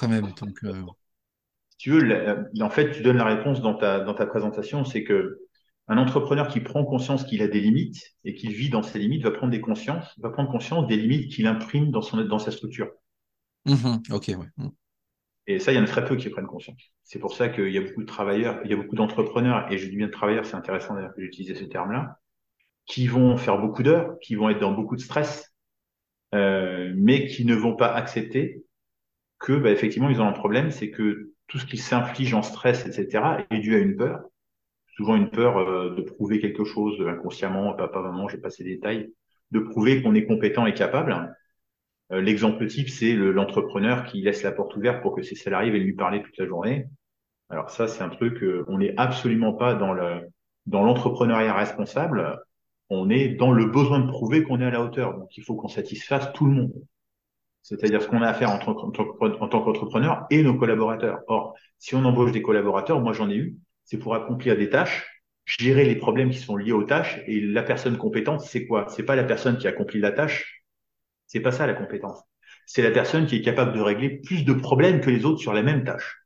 quand 0.00 0.08
même. 0.08 0.32
Donc, 0.40 0.64
euh, 0.64 0.72
Si 1.70 1.76
tu 1.78 1.90
veux, 1.90 2.50
en 2.60 2.70
fait, 2.70 2.90
tu 2.92 3.02
donnes 3.02 3.18
la 3.18 3.24
réponse 3.24 3.60
dans 3.60 3.74
ta, 3.74 4.00
dans 4.00 4.14
ta 4.14 4.26
présentation, 4.26 4.84
c'est 4.84 5.04
que 5.04 5.40
un 5.88 5.98
entrepreneur 5.98 6.48
qui 6.48 6.60
prend 6.60 6.84
conscience 6.84 7.24
qu'il 7.24 7.42
a 7.42 7.48
des 7.48 7.60
limites 7.60 8.14
et 8.24 8.34
qu'il 8.34 8.52
vit 8.52 8.70
dans 8.70 8.82
ses 8.82 8.98
limites 8.98 9.24
va 9.24 9.32
prendre 9.32 9.50
des 9.50 9.60
consciences, 9.60 10.06
va 10.20 10.30
prendre 10.30 10.50
conscience 10.50 10.86
des 10.86 10.96
limites 10.96 11.32
qu'il 11.32 11.46
imprime 11.46 11.90
dans 11.90 12.00
son 12.00 12.24
dans 12.24 12.38
sa 12.38 12.52
structure. 12.52 12.90
Mm-hmm. 13.66 14.14
ok, 14.14 14.28
ouais. 14.28 14.46
Mm. 14.56 14.68
Et 15.46 15.58
ça, 15.58 15.72
il 15.72 15.76
y 15.76 15.78
en 15.78 15.82
a 15.82 15.86
très 15.86 16.04
peu 16.04 16.16
qui 16.16 16.28
prennent 16.28 16.46
conscience. 16.46 16.80
C'est 17.02 17.18
pour 17.18 17.34
ça 17.34 17.48
qu'il 17.48 17.70
y 17.70 17.78
a 17.78 17.80
beaucoup 17.80 18.02
de 18.02 18.06
travailleurs, 18.06 18.60
il 18.64 18.70
y 18.70 18.74
a 18.74 18.76
beaucoup 18.76 18.94
d'entrepreneurs, 18.94 19.70
et 19.72 19.78
je 19.78 19.88
dis 19.88 19.96
bien 19.96 20.06
de 20.06 20.12
travailleurs, 20.12 20.46
c'est 20.46 20.54
intéressant 20.54 20.94
d'ailleurs 20.94 21.14
que 21.14 21.22
j'utilise 21.22 21.58
ce 21.58 21.64
terme-là, 21.64 22.20
qui 22.86 23.08
vont 23.08 23.36
faire 23.36 23.58
beaucoup 23.58 23.82
d'heures, 23.82 24.16
qui 24.20 24.36
vont 24.36 24.48
être 24.48 24.60
dans 24.60 24.72
beaucoup 24.72 24.94
de 24.94 25.00
stress, 25.00 25.52
euh, 26.34 26.92
mais 26.96 27.26
qui 27.26 27.44
ne 27.44 27.54
vont 27.56 27.74
pas 27.74 27.92
accepter 27.92 28.64
que 29.40 29.54
bah, 29.54 29.70
effectivement 29.70 30.10
ils 30.10 30.20
ont 30.20 30.28
un 30.28 30.32
problème, 30.32 30.70
c'est 30.70 30.90
que 30.90 31.32
tout 31.48 31.58
ce 31.58 31.66
qui 31.66 31.78
s'inflige 31.78 32.34
en 32.34 32.42
stress, 32.42 32.86
etc., 32.86 33.44
est 33.50 33.58
dû 33.58 33.74
à 33.74 33.78
une 33.78 33.96
peur. 33.96 34.22
Souvent 34.96 35.16
une 35.16 35.30
peur 35.30 35.58
euh, 35.58 35.94
de 35.96 36.02
prouver 36.02 36.40
quelque 36.40 36.64
chose 36.64 37.02
inconsciemment, 37.08 37.72
papa, 37.72 38.00
maman, 38.00 38.28
j'ai 38.28 38.38
passé 38.38 38.62
des 38.62 38.74
détails, 38.76 39.12
de 39.50 39.58
prouver 39.58 40.02
qu'on 40.02 40.14
est 40.14 40.26
compétent 40.26 40.66
et 40.66 40.74
capable. 40.74 41.34
Euh, 42.12 42.20
l'exemple 42.20 42.66
type, 42.66 42.90
c'est 42.90 43.14
l'entrepreneur 43.14 44.04
qui 44.04 44.20
laisse 44.20 44.42
la 44.42 44.52
porte 44.52 44.76
ouverte 44.76 45.02
pour 45.02 45.16
que 45.16 45.22
ses 45.22 45.34
salariés 45.34 45.70
viennent 45.70 45.84
lui 45.84 45.94
parler 45.94 46.22
toute 46.22 46.36
la 46.38 46.46
journée. 46.46 46.86
Alors 47.48 47.70
ça, 47.70 47.88
c'est 47.88 48.02
un 48.02 48.10
truc, 48.10 48.42
euh, 48.42 48.64
on 48.68 48.78
n'est 48.78 48.94
absolument 48.96 49.54
pas 49.54 49.74
dans 49.74 49.92
le 49.92 50.28
dans 50.66 50.84
l'entrepreneuriat 50.84 51.54
responsable. 51.54 52.38
On 52.90 53.08
est 53.08 53.28
dans 53.28 53.50
le 53.50 53.66
besoin 53.66 54.00
de 54.00 54.08
prouver 54.08 54.42
qu'on 54.42 54.60
est 54.60 54.66
à 54.66 54.70
la 54.70 54.82
hauteur. 54.82 55.16
Donc 55.18 55.36
il 55.36 55.42
faut 55.42 55.56
qu'on 55.56 55.68
satisfasse 55.68 56.32
tout 56.32 56.46
le 56.46 56.52
monde 56.52 56.74
c'est-à-dire 57.62 58.02
ce 58.02 58.08
qu'on 58.08 58.22
a 58.22 58.28
à 58.28 58.34
faire 58.34 58.50
en 58.50 58.58
tant, 58.58 58.74
qu'entrepreneur 58.74 60.26
et 60.30 60.42
nos 60.42 60.56
collaborateurs. 60.56 61.20
Or, 61.28 61.56
si 61.78 61.94
on 61.94 62.04
embauche 62.04 62.32
des 62.32 62.42
collaborateurs, 62.42 63.00
moi 63.00 63.12
j'en 63.12 63.30
ai 63.30 63.36
eu, 63.36 63.56
c'est 63.84 63.98
pour 63.98 64.14
accomplir 64.14 64.56
des 64.56 64.70
tâches, 64.70 65.06
gérer 65.44 65.84
les 65.84 65.96
problèmes 65.96 66.30
qui 66.30 66.38
sont 66.38 66.56
liés 66.56 66.72
aux 66.72 66.84
tâches, 66.84 67.20
et 67.26 67.40
la 67.40 67.62
personne 67.62 67.98
compétente, 67.98 68.40
c'est 68.40 68.66
quoi? 68.66 68.86
C'est 68.88 69.02
pas 69.02 69.16
la 69.16 69.24
personne 69.24 69.58
qui 69.58 69.68
accomplit 69.68 70.00
la 70.00 70.12
tâche, 70.12 70.64
c'est 71.26 71.40
pas 71.40 71.52
ça 71.52 71.66
la 71.66 71.74
compétence. 71.74 72.22
C'est 72.66 72.82
la 72.82 72.90
personne 72.90 73.26
qui 73.26 73.36
est 73.36 73.42
capable 73.42 73.72
de 73.72 73.80
régler 73.80 74.20
plus 74.20 74.44
de 74.44 74.52
problèmes 74.52 75.00
que 75.00 75.10
les 75.10 75.24
autres 75.24 75.40
sur 75.40 75.52
la 75.52 75.62
même 75.62 75.84
tâche. 75.84 76.24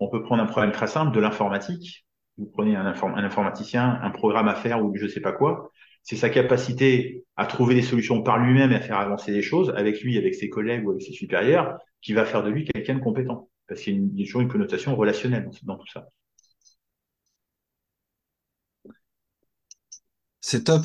On 0.00 0.08
peut 0.08 0.22
prendre 0.22 0.42
un 0.42 0.46
problème 0.46 0.72
très 0.72 0.86
simple 0.86 1.14
de 1.14 1.20
l'informatique. 1.20 2.06
Vous 2.36 2.46
prenez 2.46 2.76
un, 2.76 2.86
informaticien, 2.86 3.98
un 4.02 4.10
programme 4.10 4.48
à 4.48 4.54
faire 4.54 4.84
ou 4.84 4.96
je 4.96 5.06
sais 5.06 5.20
pas 5.20 5.32
quoi 5.32 5.72
c'est 6.02 6.16
sa 6.16 6.30
capacité 6.30 7.24
à 7.36 7.46
trouver 7.46 7.74
des 7.74 7.82
solutions 7.82 8.22
par 8.22 8.38
lui-même 8.38 8.72
et 8.72 8.76
à 8.76 8.80
faire 8.80 8.98
avancer 8.98 9.30
les 9.32 9.42
choses 9.42 9.72
avec 9.76 10.00
lui, 10.02 10.18
avec 10.18 10.34
ses 10.34 10.48
collègues 10.48 10.86
ou 10.86 10.90
avec 10.90 11.02
ses 11.02 11.12
supérieurs, 11.12 11.78
qui 12.02 12.12
va 12.12 12.24
faire 12.24 12.42
de 12.42 12.50
lui 12.50 12.64
quelqu'un 12.64 12.94
de 12.94 13.00
compétent. 13.00 13.48
Parce 13.66 13.80
qu'il 13.82 14.16
y 14.16 14.22
a 14.22 14.24
toujours 14.24 14.40
une 14.40 14.48
connotation 14.48 14.96
relationnelle 14.96 15.50
dans 15.64 15.76
tout 15.76 15.86
ça. 15.92 16.08
C'est 20.40 20.64
top. 20.64 20.84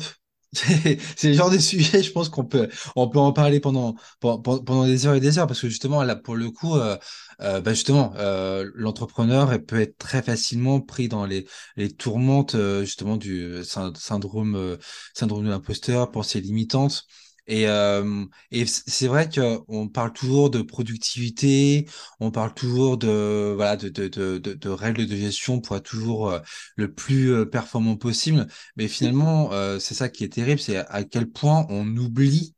C'est 0.54 1.28
le 1.28 1.34
genre 1.34 1.50
de 1.50 1.58
sujet, 1.58 2.02
je 2.02 2.12
pense 2.12 2.28
qu'on 2.28 2.44
peut, 2.44 2.68
on 2.96 3.08
peut 3.08 3.18
en 3.18 3.32
parler 3.32 3.60
pendant, 3.60 3.94
pendant, 4.20 4.86
des 4.86 5.06
heures 5.06 5.14
et 5.14 5.20
des 5.20 5.38
heures, 5.38 5.46
parce 5.46 5.60
que 5.60 5.68
justement, 5.68 6.02
là, 6.02 6.16
pour 6.16 6.36
le 6.36 6.50
coup, 6.50 6.76
euh, 6.76 6.96
euh, 7.40 7.60
bah 7.60 7.72
justement, 7.72 8.12
euh, 8.16 8.70
l'entrepreneur 8.74 9.58
peut 9.66 9.80
être 9.80 9.98
très 9.98 10.22
facilement 10.22 10.80
pris 10.80 11.08
dans 11.08 11.26
les, 11.26 11.46
les 11.76 11.90
tourmentes, 11.90 12.56
justement, 12.80 13.16
du 13.16 13.64
syndrome, 13.64 14.78
syndrome 15.14 15.44
de 15.44 15.50
l'imposteur, 15.50 16.10
pensée 16.10 16.40
limitante. 16.40 17.04
Et, 17.46 17.68
euh, 17.68 18.24
et 18.50 18.64
c'est 18.66 19.06
vrai 19.06 19.28
qu'on 19.28 19.88
parle 19.88 20.12
toujours 20.14 20.48
de 20.50 20.62
productivité, 20.62 21.86
on 22.20 22.30
parle 22.30 22.54
toujours 22.54 22.96
de 22.96 23.52
voilà 23.54 23.76
de, 23.76 23.88
de, 23.90 24.08
de, 24.08 24.38
de, 24.38 24.68
règles 24.70 25.06
de 25.06 25.14
gestion 25.16 25.60
pour 25.60 25.76
être 25.76 25.84
toujours 25.84 26.40
le 26.76 26.92
plus 26.92 27.48
performant 27.50 27.96
possible. 27.96 28.46
Mais 28.76 28.88
finalement, 28.88 29.52
euh, 29.52 29.78
c'est 29.78 29.94
ça 29.94 30.08
qui 30.08 30.24
est 30.24 30.32
terrible, 30.32 30.60
c'est 30.60 30.76
à 30.78 31.04
quel 31.04 31.28
point 31.30 31.66
on 31.68 31.86
oublie 31.96 32.54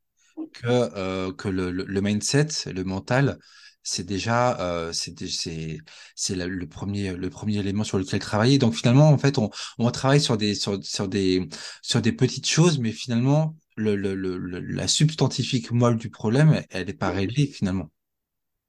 que 0.52 0.66
euh, 0.68 1.32
que 1.32 1.48
le, 1.48 1.70
le, 1.70 2.00
mindset, 2.00 2.48
le 2.66 2.84
mental, 2.84 3.38
c'est 3.82 4.04
déjà 4.04 4.58
euh, 4.60 4.92
c'est 4.92 6.34
le 6.34 6.66
premier 6.68 7.12
le 7.14 7.30
premier 7.30 7.58
élément 7.58 7.84
sur 7.84 7.98
lequel 7.98 8.20
travailler. 8.20 8.58
Donc 8.58 8.74
finalement, 8.74 9.08
en 9.10 9.18
fait, 9.18 9.38
on 9.38 9.50
on 9.78 9.90
travaille 9.90 10.20
sur 10.20 10.36
des 10.36 10.54
sur 10.54 10.82
sur 10.84 11.08
des 11.08 11.48
sur 11.82 12.00
des 12.02 12.12
petites 12.12 12.46
choses, 12.48 12.78
mais 12.78 12.92
finalement 12.92 13.56
le, 13.76 13.94
le, 13.94 14.14
le, 14.14 14.60
la 14.60 14.88
substantifique 14.88 15.70
moelle 15.70 15.96
du 15.96 16.10
problème, 16.10 16.62
elle 16.70 16.86
n'est 16.86 16.94
pas 16.94 17.10
réglée 17.10 17.46
finalement. 17.46 17.90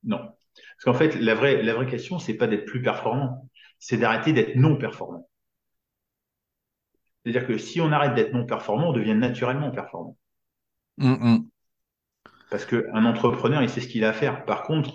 Non. 0.04 0.18
Parce 0.18 0.84
qu'en 0.86 0.94
fait, 0.94 1.16
la 1.16 1.34
vraie, 1.34 1.64
la 1.64 1.74
vraie 1.74 1.88
question, 1.88 2.20
c'est 2.20 2.36
pas 2.36 2.48
d'être 2.48 2.66
plus 2.66 2.82
performant, 2.82 3.50
c'est 3.80 3.98
d'arrêter 3.98 4.34
d'être 4.34 4.56
non 4.56 4.78
performant. 4.78 5.30
C'est-à-dire 7.24 7.48
que 7.48 7.58
si 7.58 7.82
on 7.82 7.92
arrête 7.92 8.16
d'être 8.16 8.34
non 8.34 8.46
performant, 8.46 8.90
on 8.90 8.94
devient 8.94 9.16
naturellement 9.16 9.72
performant. 9.72 10.18
Hum, 11.00 11.20
hum. 11.22 11.50
Parce 12.50 12.66
qu'un 12.66 13.06
entrepreneur, 13.06 13.62
il 13.62 13.70
sait 13.70 13.82
ce 13.82 13.88
qu'il 13.88 14.06
a 14.06 14.10
à 14.10 14.14
faire. 14.14 14.46
Par 14.46 14.64
contre, 14.64 14.94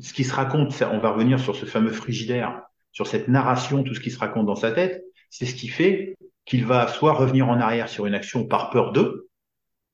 ce 0.00 0.12
qui 0.12 0.24
se 0.24 0.34
raconte, 0.34 0.80
on 0.82 0.98
va 0.98 1.10
revenir 1.10 1.40
sur 1.40 1.56
ce 1.56 1.66
fameux 1.66 1.92
frigidaire, 1.92 2.62
sur 2.92 3.06
cette 3.06 3.28
narration, 3.28 3.82
tout 3.82 3.94
ce 3.94 4.00
qui 4.00 4.10
se 4.10 4.18
raconte 4.18 4.46
dans 4.46 4.54
sa 4.54 4.72
tête, 4.72 5.02
c'est 5.30 5.46
ce 5.46 5.54
qui 5.54 5.68
fait 5.68 6.16
qu'il 6.44 6.64
va 6.64 6.88
soit 6.88 7.12
revenir 7.12 7.48
en 7.48 7.60
arrière 7.60 7.88
sur 7.88 8.06
une 8.06 8.14
action 8.14 8.46
par 8.46 8.70
peur 8.70 8.92
d'eux, 8.92 9.28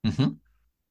Mhm. 0.04 0.36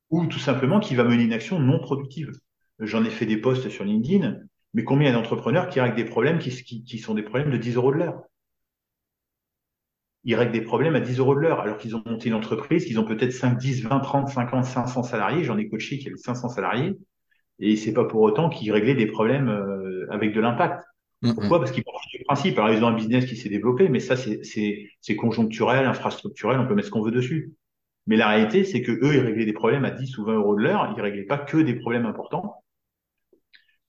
Ou 0.09 0.25
tout 0.27 0.39
simplement 0.39 0.79
qui 0.79 0.95
va 0.95 1.03
mener 1.03 1.23
une 1.23 1.33
action 1.33 1.59
non 1.59 1.79
productive. 1.79 2.31
J'en 2.79 3.03
ai 3.03 3.09
fait 3.09 3.25
des 3.25 3.37
posts 3.37 3.69
sur 3.69 3.83
LinkedIn, 3.83 4.39
mais 4.73 4.83
combien 4.83 5.13
d'entrepreneurs 5.13 5.69
qui 5.69 5.79
règlent 5.79 5.95
des 5.95 6.05
problèmes 6.05 6.39
qui, 6.39 6.51
qui, 6.83 6.97
sont 6.97 7.13
des 7.13 7.23
problèmes 7.23 7.51
de 7.51 7.57
10 7.57 7.75
euros 7.75 7.91
de 7.91 7.97
l'heure? 7.97 8.21
Ils 10.23 10.35
règlent 10.35 10.51
des 10.51 10.61
problèmes 10.61 10.95
à 10.95 10.99
10 10.99 11.19
euros 11.19 11.35
de 11.35 11.39
l'heure, 11.39 11.61
alors 11.61 11.77
qu'ils 11.77 11.95
ont 11.95 12.03
monté 12.05 12.29
une 12.29 12.35
entreprise, 12.35 12.85
qu'ils 12.85 12.99
ont 12.99 13.05
peut-être 13.05 13.33
5, 13.33 13.57
10, 13.57 13.83
20, 13.83 13.99
30, 13.99 14.29
50, 14.29 14.65
500 14.65 15.03
salariés. 15.03 15.43
J'en 15.43 15.57
ai 15.57 15.67
coaché 15.67 15.97
qui 15.97 16.07
avait 16.07 16.17
500 16.17 16.49
salariés. 16.49 16.97
Et 17.59 17.75
c'est 17.75 17.93
pas 17.93 18.05
pour 18.05 18.21
autant 18.21 18.49
qu'ils 18.49 18.71
réglaient 18.71 18.95
des 18.95 19.07
problèmes 19.07 19.49
euh, 19.49 20.07
avec 20.11 20.33
de 20.33 20.41
l'impact. 20.41 20.83
Pourquoi? 21.21 21.59
Parce 21.59 21.71
qu'ils 21.71 21.83
partent 21.83 22.01
du 22.11 22.23
principe. 22.23 22.57
Alors, 22.57 22.71
ils 22.71 22.83
ont 22.83 22.87
un 22.87 22.95
business 22.95 23.25
qui 23.25 23.35
s'est 23.35 23.49
développé, 23.49 23.89
mais 23.89 23.99
ça, 23.99 24.15
c'est 24.15 25.15
conjoncturel, 25.15 25.85
infrastructurel, 25.85 26.59
on 26.59 26.67
peut 26.67 26.73
mettre 26.73 26.87
ce 26.87 26.91
qu'on 26.91 27.03
veut 27.03 27.11
dessus. 27.11 27.53
Mais 28.11 28.17
la 28.17 28.27
réalité, 28.27 28.65
c'est 28.65 28.81
que 28.81 28.91
eux, 28.91 29.15
ils 29.15 29.21
réglaient 29.21 29.45
des 29.45 29.53
problèmes 29.53 29.85
à 29.85 29.89
10 29.89 30.17
ou 30.17 30.25
20 30.25 30.33
euros 30.33 30.53
de 30.57 30.61
l'heure, 30.61 30.93
ils 30.93 31.01
réglaient 31.01 31.23
pas 31.23 31.37
que 31.37 31.55
des 31.55 31.75
problèmes 31.75 32.05
importants. 32.05 32.61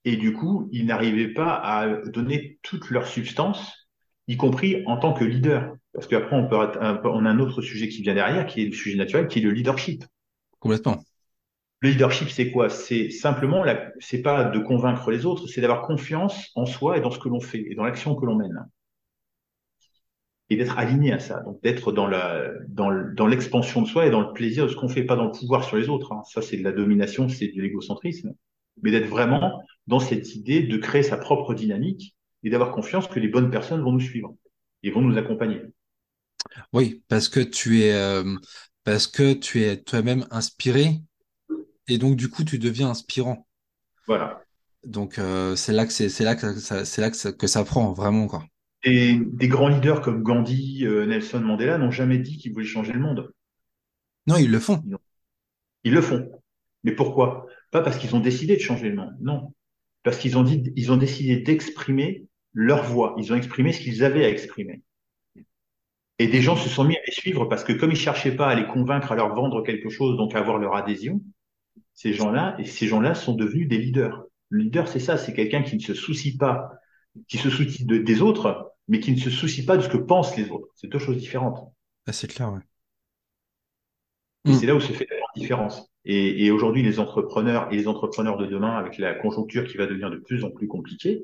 Et 0.05 0.15
du 0.15 0.31
coup, 0.31 0.69
ils 0.71 0.85
n'arrivaient 0.85 1.33
pas 1.33 1.55
à 1.55 1.89
donner 2.05 2.57
toute 2.61 2.89
leur 2.89 3.05
substance, 3.05 3.89
y 4.29 4.37
compris 4.37 4.81
en 4.85 4.95
tant 4.95 5.11
que 5.11 5.25
leader. 5.25 5.75
Parce 5.91 6.07
qu'après, 6.07 6.37
on, 6.37 6.47
peut, 6.47 6.55
on 6.55 7.25
a 7.25 7.29
un 7.29 7.39
autre 7.39 7.61
sujet 7.61 7.89
qui 7.89 8.01
vient 8.01 8.13
derrière, 8.13 8.45
qui 8.45 8.61
est 8.61 8.67
le 8.67 8.71
sujet 8.71 8.95
naturel, 8.95 9.27
qui 9.27 9.39
est 9.39 9.41
le 9.41 9.51
leadership. 9.51 10.05
Complètement. 10.61 11.03
Le 11.81 11.89
leadership, 11.89 12.29
c'est 12.29 12.49
quoi? 12.49 12.69
C'est 12.69 13.09
simplement, 13.09 13.65
c'est 13.99 14.21
pas 14.21 14.45
de 14.45 14.59
convaincre 14.59 15.11
les 15.11 15.25
autres, 15.25 15.47
c'est 15.47 15.59
d'avoir 15.59 15.81
confiance 15.81 16.49
en 16.55 16.65
soi 16.65 16.97
et 16.97 17.01
dans 17.01 17.11
ce 17.11 17.19
que 17.19 17.27
l'on 17.27 17.41
fait 17.41 17.65
et 17.69 17.75
dans 17.75 17.83
l'action 17.83 18.15
que 18.15 18.25
l'on 18.25 18.35
mène. 18.35 18.69
Et 20.53 20.55
d'être 20.55 20.77
aligné 20.77 21.11
à 21.11 21.19
ça, 21.19 21.39
donc 21.39 21.63
d'être 21.63 21.91
dans 21.91 22.05
la, 22.05 22.51
dans, 22.67 23.25
l'expansion 23.25 23.81
de 23.81 23.87
soi 23.87 24.05
et 24.05 24.11
dans 24.11 24.21
le 24.21 24.33
plaisir 24.33 24.65
de 24.65 24.69
ce 24.69 24.75
qu'on 24.75 24.87
fait, 24.87 25.03
pas 25.03 25.15
dans 25.15 25.25
le 25.25 25.31
pouvoir 25.31 25.63
sur 25.63 25.77
les 25.77 25.89
autres. 25.89 26.11
Hein. 26.11 26.21
Ça, 26.31 26.43
c'est 26.43 26.57
de 26.57 26.63
la 26.63 26.71
domination, 26.71 27.27
c'est 27.27 27.47
de 27.47 27.59
l'égocentrisme, 27.59 28.33
mais 28.83 28.91
d'être 28.91 29.07
vraiment 29.07 29.63
dans 29.87 29.99
cette 29.99 30.35
idée 30.35 30.61
de 30.61 30.77
créer 30.77 31.01
sa 31.01 31.17
propre 31.17 31.55
dynamique 31.55 32.15
et 32.43 32.51
d'avoir 32.51 32.71
confiance 32.71 33.07
que 33.07 33.19
les 33.19 33.29
bonnes 33.29 33.49
personnes 33.49 33.81
vont 33.81 33.93
nous 33.93 33.99
suivre 33.99 34.35
et 34.83 34.91
vont 34.91 35.01
nous 35.01 35.17
accompagner. 35.17 35.61
Oui, 36.71 37.01
parce 37.07 37.29
que 37.29 37.39
tu 37.39 37.81
es, 37.81 37.93
euh, 37.93 38.35
parce 38.83 39.07
que 39.07 39.33
tu 39.33 39.63
es 39.63 39.77
toi-même 39.77 40.27
inspiré 40.29 40.99
et 41.87 41.97
donc, 41.97 42.15
du 42.15 42.29
coup, 42.29 42.43
tu 42.43 42.59
deviens 42.59 42.89
inspirant. 42.89 43.47
Voilà. 44.07 44.43
Donc, 44.85 45.17
euh, 45.17 45.55
c'est 45.55 45.73
là 45.73 45.85
que 45.85 45.93
c'est, 45.93 46.23
là 46.23 46.35
que 46.35 46.53
ça, 46.59 46.85
c'est 46.85 47.01
là 47.01 47.09
que 47.09 47.17
ça, 47.17 47.31
que 47.31 47.47
ça 47.47 47.63
prend 47.63 47.93
vraiment, 47.93 48.27
quoi. 48.27 48.45
Et 48.83 49.17
des 49.17 49.47
grands 49.47 49.69
leaders 49.69 50.01
comme 50.01 50.23
Gandhi, 50.23 50.85
euh, 50.85 51.05
Nelson 51.05 51.39
Mandela 51.39 51.77
n'ont 51.77 51.91
jamais 51.91 52.17
dit 52.17 52.37
qu'ils 52.37 52.51
voulaient 52.51 52.65
changer 52.65 52.91
le 52.91 52.99
monde. 52.99 53.31
Non, 54.27 54.37
ils 54.37 54.51
le 54.51 54.59
font. 54.59 54.81
Ils 55.83 55.93
le 55.93 56.01
font. 56.01 56.29
Mais 56.83 56.91
pourquoi? 56.91 57.47
Pas 57.71 57.81
parce 57.81 57.97
qu'ils 57.97 58.15
ont 58.15 58.19
décidé 58.19 58.55
de 58.55 58.61
changer 58.61 58.89
le 58.89 58.95
monde. 58.95 59.15
Non. 59.21 59.53
Parce 60.03 60.17
qu'ils 60.17 60.37
ont 60.37 60.43
dit, 60.43 60.71
ils 60.75 60.91
ont 60.91 60.97
décidé 60.97 61.37
d'exprimer 61.37 62.25
leur 62.51 62.83
voix. 62.83 63.15
Ils 63.17 63.31
ont 63.31 63.35
exprimé 63.35 63.71
ce 63.71 63.79
qu'ils 63.79 64.03
avaient 64.03 64.25
à 64.25 64.29
exprimer. 64.29 64.83
Et 66.19 66.27
des 66.27 66.41
gens 66.41 66.55
se 66.55 66.69
sont 66.69 66.83
mis 66.83 66.95
à 66.95 67.01
les 67.07 67.13
suivre 67.13 67.45
parce 67.45 67.63
que 67.63 67.73
comme 67.73 67.91
ils 67.91 67.97
cherchaient 67.97 68.35
pas 68.35 68.47
à 68.47 68.55
les 68.55 68.67
convaincre, 68.67 69.11
à 69.11 69.15
leur 69.15 69.33
vendre 69.33 69.63
quelque 69.63 69.89
chose, 69.89 70.17
donc 70.17 70.35
à 70.35 70.39
avoir 70.39 70.57
leur 70.57 70.75
adhésion, 70.75 71.21
ces 71.93 72.13
gens-là, 72.13 72.55
et 72.59 72.65
ces 72.65 72.87
gens-là 72.87 73.15
sont 73.15 73.33
devenus 73.33 73.67
des 73.67 73.77
leaders. 73.77 74.23
Le 74.49 74.63
leader, 74.63 74.87
c'est 74.87 74.99
ça, 74.99 75.17
c'est 75.17 75.33
quelqu'un 75.33 75.63
qui 75.63 75.75
ne 75.75 75.81
se 75.81 75.93
soucie 75.93 76.37
pas, 76.37 76.69
qui 77.27 77.37
se 77.37 77.49
soucie 77.49 77.85
des 77.85 78.21
autres, 78.21 78.72
mais 78.87 78.99
qui 78.99 79.11
ne 79.11 79.17
se 79.17 79.29
soucie 79.29 79.65
pas 79.65 79.77
de 79.77 79.81
ce 79.81 79.89
que 79.89 79.97
pensent 79.97 80.35
les 80.37 80.49
autres. 80.49 80.67
C'est 80.75 80.87
deux 80.87 80.99
choses 80.99 81.17
différentes. 81.17 81.71
Ah, 82.07 82.13
c'est 82.13 82.27
clair, 82.27 82.51
ouais. 82.51 82.59
Et 84.45 84.51
mm. 84.51 84.53
c'est 84.55 84.65
là 84.65 84.75
où 84.75 84.79
se 84.79 84.91
fait 84.91 85.07
la 85.09 85.17
différence. 85.35 85.89
Et, 86.05 86.45
et 86.45 86.51
aujourd'hui, 86.51 86.83
les 86.83 86.99
entrepreneurs 86.99 87.71
et 87.71 87.77
les 87.77 87.87
entrepreneurs 87.87 88.37
de 88.37 88.45
demain, 88.45 88.77
avec 88.77 88.97
la 88.97 89.13
conjoncture 89.13 89.65
qui 89.65 89.77
va 89.77 89.85
devenir 89.85 90.09
de 90.09 90.17
plus 90.17 90.43
en 90.43 90.51
plus 90.51 90.67
compliquée, 90.67 91.23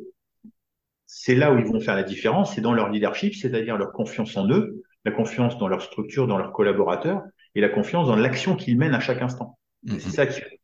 c'est 1.06 1.36
là 1.36 1.52
où 1.52 1.58
ils 1.58 1.66
vont 1.66 1.80
faire 1.80 1.96
la 1.96 2.04
différence, 2.04 2.54
c'est 2.54 2.62
dans 2.62 2.74
leur 2.74 2.90
leadership, 2.90 3.34
c'est-à-dire 3.34 3.78
leur 3.78 3.92
confiance 3.92 4.38
en 4.38 4.48
eux, 4.48 4.84
la 5.06 5.12
confiance 5.12 5.58
dans 5.58 5.68
leur 5.68 5.82
structure, 5.82 6.28
dans 6.28 6.38
leurs 6.38 6.54
collaborateurs, 6.54 7.24
et 7.56 7.62
la 7.62 7.70
confiance 7.70 8.08
dans 8.08 8.16
l'action 8.16 8.56
qu'ils 8.56 8.78
mènent 8.78 8.94
à 8.94 9.00
chaque 9.00 9.22
instant. 9.22 9.58
C'est 9.88 10.12
ça 10.12 10.28
qui 10.28 10.40
fait 10.40 10.60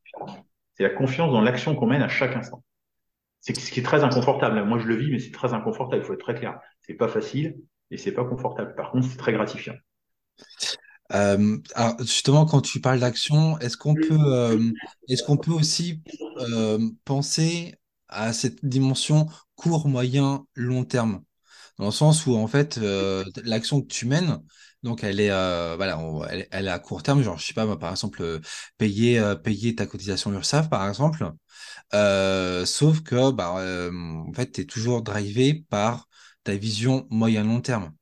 C'est 0.76 0.84
la 0.84 0.92
confiance 0.92 1.32
dans 1.32 1.42
l'action 1.42 1.76
qu'on 1.76 1.88
mène 1.88 2.04
à 2.04 2.10
chaque 2.10 2.36
instant. 2.36 2.64
C'est 3.46 3.56
ce 3.60 3.72
qui 3.72 3.80
est 3.80 3.84
très 3.84 4.04
inconfortable. 4.04 4.64
Moi, 4.66 4.80
je 4.80 4.88
le 4.88 4.96
vis, 4.96 5.12
mais 5.12 5.20
c'est 5.20 5.32
très 5.32 5.54
inconfortable. 5.54 6.02
Il 6.02 6.06
faut 6.06 6.14
être 6.14 6.20
très 6.24 6.34
clair. 6.34 6.60
C'est 6.82 6.96
pas 6.96 7.08
facile 7.08 7.58
et 7.92 7.98
c'est 7.98 8.12
pas 8.12 8.26
confortable. 8.26 8.74
Par 8.76 8.90
contre, 8.90 9.08
c'est 9.08 9.18
très 9.18 9.34
gratifiant. 9.34 9.76
Euh, 11.14 11.58
alors 11.76 11.96
justement, 12.00 12.48
quand 12.48 12.62
tu 12.62 12.82
parles 12.82 13.00
d'action, 13.00 13.60
est-ce 13.60 13.78
qu'on 13.78 13.94
peut, 13.94 14.18
euh, 14.20 14.72
est-ce 15.08 15.22
qu'on 15.22 15.38
peut 15.38 15.52
aussi 15.52 16.02
euh, 16.40 16.80
penser 17.04 17.76
à 18.08 18.34
cette 18.34 18.66
dimension 18.66 19.28
court, 19.54 19.88
moyen, 19.88 20.48
long 20.56 20.84
terme, 20.84 21.22
dans 21.78 21.86
le 21.86 21.92
sens 21.92 22.26
où 22.26 22.36
en 22.36 22.48
fait, 22.48 22.80
l'action 23.44 23.82
que 23.82 23.88
tu 23.88 24.08
mènes, 24.08 24.40
donc 24.86 25.04
elle 25.04 25.20
est 25.20 25.32
euh, 25.32 25.74
voilà, 25.76 26.00
elle, 26.30 26.68
est 26.68 26.70
à 26.70 26.80
court 26.80 27.02
terme, 27.02 27.24
genre 27.24 27.40
je 27.40 27.48
sais 27.48 27.56
pas 27.56 27.76
par 27.76 27.90
exemple 27.90 28.22
euh, 28.22 28.40
payer 28.78 29.18
euh, 29.18 29.36
payer 29.36 29.74
ta 29.74 29.88
cotisation 29.88 30.32
URSAF 30.32 30.70
par 30.70 30.88
exemple. 30.88 31.26
sauf 32.66 33.02
que 33.02 33.32
bah 33.32 33.56
en 33.56 34.34
fait 34.34 34.52
tu 34.52 34.62
es 34.62 34.66
toujours 34.66 35.02
drivé 35.02 35.66
par 35.70 36.08
ta 36.44 36.56
vision 36.56 37.08
moyen 37.10 37.44
long 37.44 37.62
terme. 37.62 37.94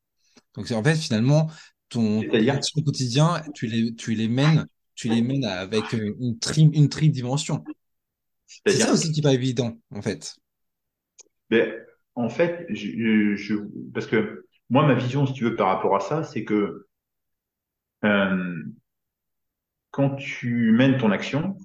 Donc 0.55 0.69
en 0.71 0.83
fait 0.83 0.95
finalement 0.95 1.49
ton 1.87 2.21
action 2.49 2.81
quotidien, 2.81 3.41
tu 3.55 3.67
les 3.67 3.95
tu 3.95 4.13
les 4.13 4.27
mènes 4.27 4.67
tu 4.93 5.07
les 5.07 5.21
mènes 5.21 5.45
avec 5.45 5.93
une 5.93 6.37
tri 6.37 6.69
une 6.73 6.87
dimension. 6.87 7.63
C'est 8.45 8.73
ça 8.73 8.91
aussi 8.91 9.11
qui 9.11 9.21
n'est 9.21 9.23
pas 9.23 9.33
évident 9.33 9.79
en 9.89 10.01
fait. 10.01 10.35
Mais 11.49 11.73
en 12.15 12.29
fait, 12.29 12.65
je, 12.69 13.35
je, 13.35 13.55
parce 13.93 14.05
que 14.05 14.42
moi, 14.69 14.85
ma 14.85 14.93
vision, 14.95 15.25
si 15.25 15.33
tu 15.33 15.43
veux, 15.43 15.55
par 15.55 15.67
rapport 15.67 15.95
à 15.95 15.99
ça, 15.99 16.23
c'est 16.23 16.43
que 16.45 16.87
euh, 18.05 18.63
quand 19.91 20.15
tu 20.15 20.71
mènes 20.71 20.97
ton 20.97 21.11
action, 21.11 21.57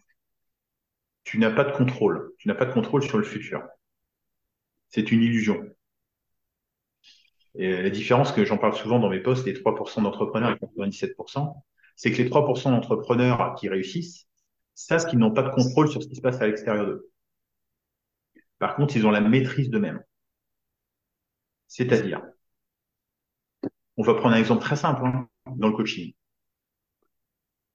tu 1.24 1.38
n'as 1.38 1.50
pas 1.50 1.64
de 1.64 1.72
contrôle. 1.72 2.32
Tu 2.38 2.48
n'as 2.48 2.54
pas 2.54 2.64
de 2.66 2.72
contrôle 2.72 3.02
sur 3.02 3.18
le 3.18 3.24
futur. 3.24 3.62
C'est 4.88 5.12
une 5.12 5.22
illusion. 5.22 5.62
Et 7.54 7.82
la 7.82 7.90
différence 7.90 8.32
que 8.32 8.44
j'en 8.44 8.58
parle 8.58 8.74
souvent 8.74 8.98
dans 8.98 9.10
mes 9.10 9.20
posts, 9.20 9.46
les 9.46 9.52
3% 9.52 10.02
d'entrepreneurs 10.02 10.52
et 10.52 10.56
97%, 10.56 11.54
c'est 11.96 12.12
que 12.12 12.18
les 12.22 12.28
3% 12.28 12.70
d'entrepreneurs 12.70 13.54
qui 13.56 13.68
réussissent 13.68 14.28
savent 14.74 15.06
qu'ils 15.06 15.18
n'ont 15.18 15.32
pas 15.32 15.42
de 15.42 15.50
contrôle 15.50 15.88
sur 15.88 16.02
ce 16.02 16.08
qui 16.08 16.16
se 16.16 16.20
passe 16.20 16.40
à 16.40 16.46
l'extérieur 16.46 16.86
d'eux. 16.86 17.10
Par 18.58 18.76
contre, 18.76 18.96
ils 18.96 19.06
ont 19.06 19.10
la 19.10 19.20
maîtrise 19.20 19.70
d'eux-mêmes. 19.70 20.02
C'est-à-dire, 21.66 22.22
on 23.98 24.02
va 24.02 24.14
prendre 24.14 24.34
un 24.34 24.38
exemple 24.38 24.62
très 24.62 24.76
simple 24.76 25.04
hein, 25.04 25.28
dans 25.56 25.68
le 25.68 25.74
coaching. 25.74 26.12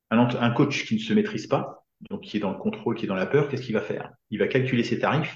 Un, 0.10 0.52
coach 0.52 0.86
qui 0.86 0.96
ne 0.96 1.00
se 1.00 1.12
maîtrise 1.12 1.48
pas, 1.48 1.86
donc 2.10 2.22
qui 2.22 2.38
est 2.38 2.40
dans 2.40 2.52
le 2.52 2.58
contrôle, 2.58 2.96
qui 2.96 3.06
est 3.06 3.08
dans 3.08 3.16
la 3.16 3.26
peur, 3.26 3.50
qu'est-ce 3.50 3.64
qu'il 3.64 3.74
va 3.74 3.82
faire? 3.82 4.14
Il 4.30 4.40
va 4.40 4.48
calculer 4.48 4.84
ses 4.84 5.00
tarifs 5.00 5.36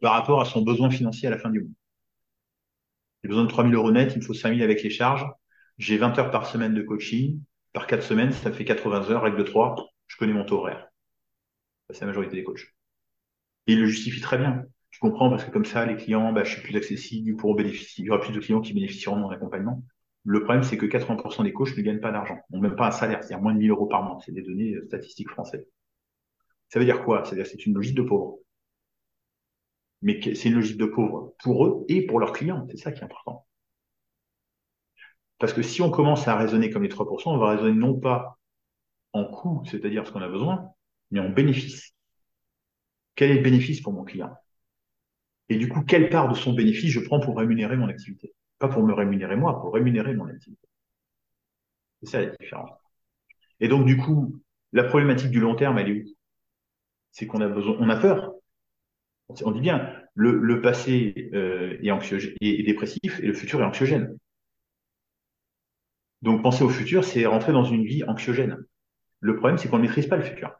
par 0.00 0.12
rapport 0.12 0.40
à 0.40 0.44
son 0.44 0.62
besoin 0.62 0.90
financier 0.90 1.28
à 1.28 1.30
la 1.30 1.38
fin 1.38 1.48
du 1.48 1.60
mois. 1.60 1.70
J'ai 3.22 3.28
besoin 3.28 3.44
de 3.44 3.48
3000 3.48 3.74
euros 3.74 3.92
net, 3.92 4.12
il 4.14 4.18
me 4.18 4.24
faut 4.24 4.34
5000 4.34 4.62
avec 4.62 4.82
les 4.82 4.90
charges. 4.90 5.24
J'ai 5.78 5.96
20 5.96 6.18
heures 6.18 6.30
par 6.30 6.46
semaine 6.46 6.74
de 6.74 6.82
coaching. 6.82 7.40
Par 7.72 7.86
4 7.86 8.02
semaines, 8.02 8.32
ça 8.32 8.50
fait 8.50 8.64
80 8.64 9.10
heures, 9.10 9.22
règle 9.22 9.38
de 9.38 9.44
3. 9.44 9.76
Je 10.08 10.16
connais 10.16 10.32
mon 10.32 10.44
taux 10.44 10.58
horaire. 10.58 10.88
C'est 11.90 12.00
la 12.00 12.08
majorité 12.08 12.36
des 12.36 12.42
coachs. 12.42 12.74
Et 13.68 13.74
il 13.74 13.80
le 13.80 13.86
justifie 13.86 14.20
très 14.20 14.38
bien. 14.38 14.64
Tu 14.90 14.98
comprends 14.98 15.30
parce 15.30 15.44
que 15.44 15.50
comme 15.50 15.64
ça, 15.64 15.86
les 15.86 15.96
clients, 15.96 16.32
bah, 16.32 16.42
je 16.42 16.52
suis 16.52 16.62
plus 16.62 16.76
accessible. 16.76 17.28
Il 17.28 18.04
y 18.04 18.10
aura 18.10 18.20
plus 18.20 18.32
de 18.32 18.40
clients 18.40 18.60
qui 18.60 18.72
bénéficieront 18.72 19.16
de 19.16 19.22
mon 19.22 19.30
accompagnement. 19.30 19.84
Le 20.24 20.42
problème, 20.42 20.62
c'est 20.62 20.76
que 20.78 20.86
80% 20.86 21.44
des 21.44 21.52
coachs 21.52 21.76
ne 21.76 21.82
gagnent 21.82 22.00
pas 22.00 22.12
d'argent, 22.12 22.38
n'ont 22.50 22.60
même 22.60 22.76
pas 22.76 22.88
un 22.88 22.90
salaire, 22.90 23.22
c'est-à-dire 23.22 23.42
moins 23.42 23.54
de 23.54 23.58
1000 23.58 23.70
euros 23.70 23.86
par 23.86 24.02
mois. 24.02 24.18
C'est 24.24 24.32
des 24.32 24.42
données 24.42 24.74
euh, 24.74 24.84
statistiques 24.86 25.30
françaises. 25.30 25.66
Ça 26.70 26.78
veut 26.78 26.86
dire 26.86 27.04
quoi? 27.04 27.22
C'est-à-dire 27.24 27.46
c'est 27.46 27.66
une 27.66 27.74
logique 27.74 27.94
de 27.96 28.02
pauvre. 28.02 28.38
Mais 30.02 30.20
c'est 30.34 30.50
une 30.50 30.56
logique 30.56 30.76
de 30.76 30.84
pauvre 30.84 31.34
pour 31.42 31.64
eux 31.66 31.86
et 31.88 32.04
pour 32.06 32.20
leurs 32.20 32.32
clients. 32.32 32.66
C'est 32.70 32.76
ça 32.76 32.92
qui 32.92 33.00
est 33.00 33.04
important. 33.04 33.46
Parce 35.38 35.52
que 35.52 35.62
si 35.62 35.82
on 35.82 35.90
commence 35.90 36.28
à 36.28 36.36
raisonner 36.36 36.70
comme 36.70 36.82
les 36.84 36.88
3%, 36.88 37.32
on 37.34 37.38
va 37.38 37.50
raisonner 37.50 37.72
non 37.74 37.98
pas 37.98 38.38
en 39.12 39.24
coût, 39.24 39.62
c'est-à-dire 39.66 40.06
ce 40.06 40.12
qu'on 40.12 40.22
a 40.22 40.28
besoin, 40.28 40.70
mais 41.10 41.20
en 41.20 41.30
bénéfice. 41.30 41.94
Quel 43.14 43.30
est 43.30 43.34
le 43.36 43.42
bénéfice 43.42 43.80
pour 43.80 43.92
mon 43.92 44.02
client? 44.02 44.34
Et 45.50 45.58
du 45.58 45.68
coup, 45.68 45.82
quelle 45.82 46.08
part 46.08 46.30
de 46.30 46.34
son 46.34 46.54
bénéfice 46.54 46.90
je 46.90 47.00
prends 47.00 47.20
pour 47.20 47.36
rémunérer 47.36 47.76
mon 47.76 47.88
activité? 47.88 48.32
Pas 48.60 48.68
pour 48.68 48.84
me 48.84 48.92
rémunérer 48.92 49.36
moi, 49.36 49.60
pour 49.60 49.74
rémunérer 49.74 50.14
mon 50.14 50.26
activité. 50.26 50.68
C'est 52.02 52.10
ça 52.10 52.20
la 52.20 52.26
différence. 52.36 52.70
Et 53.58 53.68
donc, 53.68 53.86
du 53.86 53.96
coup, 53.96 54.40
la 54.72 54.84
problématique 54.84 55.30
du 55.30 55.40
long 55.40 55.56
terme, 55.56 55.78
elle 55.78 55.88
est 55.88 56.02
où? 56.02 56.04
C'est 57.10 57.26
qu'on 57.26 57.40
a 57.40 57.48
besoin, 57.48 57.76
on 57.80 57.88
a 57.88 57.96
peur. 57.96 58.34
On 59.44 59.50
dit 59.52 59.60
bien, 59.60 59.92
le, 60.14 60.60
passé 60.60 61.30
euh, 61.34 61.78
est, 61.82 61.90
anxiogène, 61.90 62.34
est, 62.40 62.62
dépressif 62.64 63.20
et 63.20 63.26
le 63.26 63.34
futur 63.34 63.60
est 63.60 63.64
anxiogène. 63.64 64.16
Donc, 66.22 66.42
penser 66.42 66.62
au 66.64 66.68
futur, 66.68 67.04
c'est 67.04 67.24
rentrer 67.26 67.52
dans 67.52 67.64
une 67.64 67.84
vie 67.84 68.04
anxiogène. 68.04 68.58
Le 69.20 69.36
problème, 69.36 69.58
c'est 69.58 69.68
qu'on 69.68 69.78
ne 69.78 69.82
maîtrise 69.82 70.06
pas 70.06 70.16
le 70.16 70.22
futur. 70.22 70.52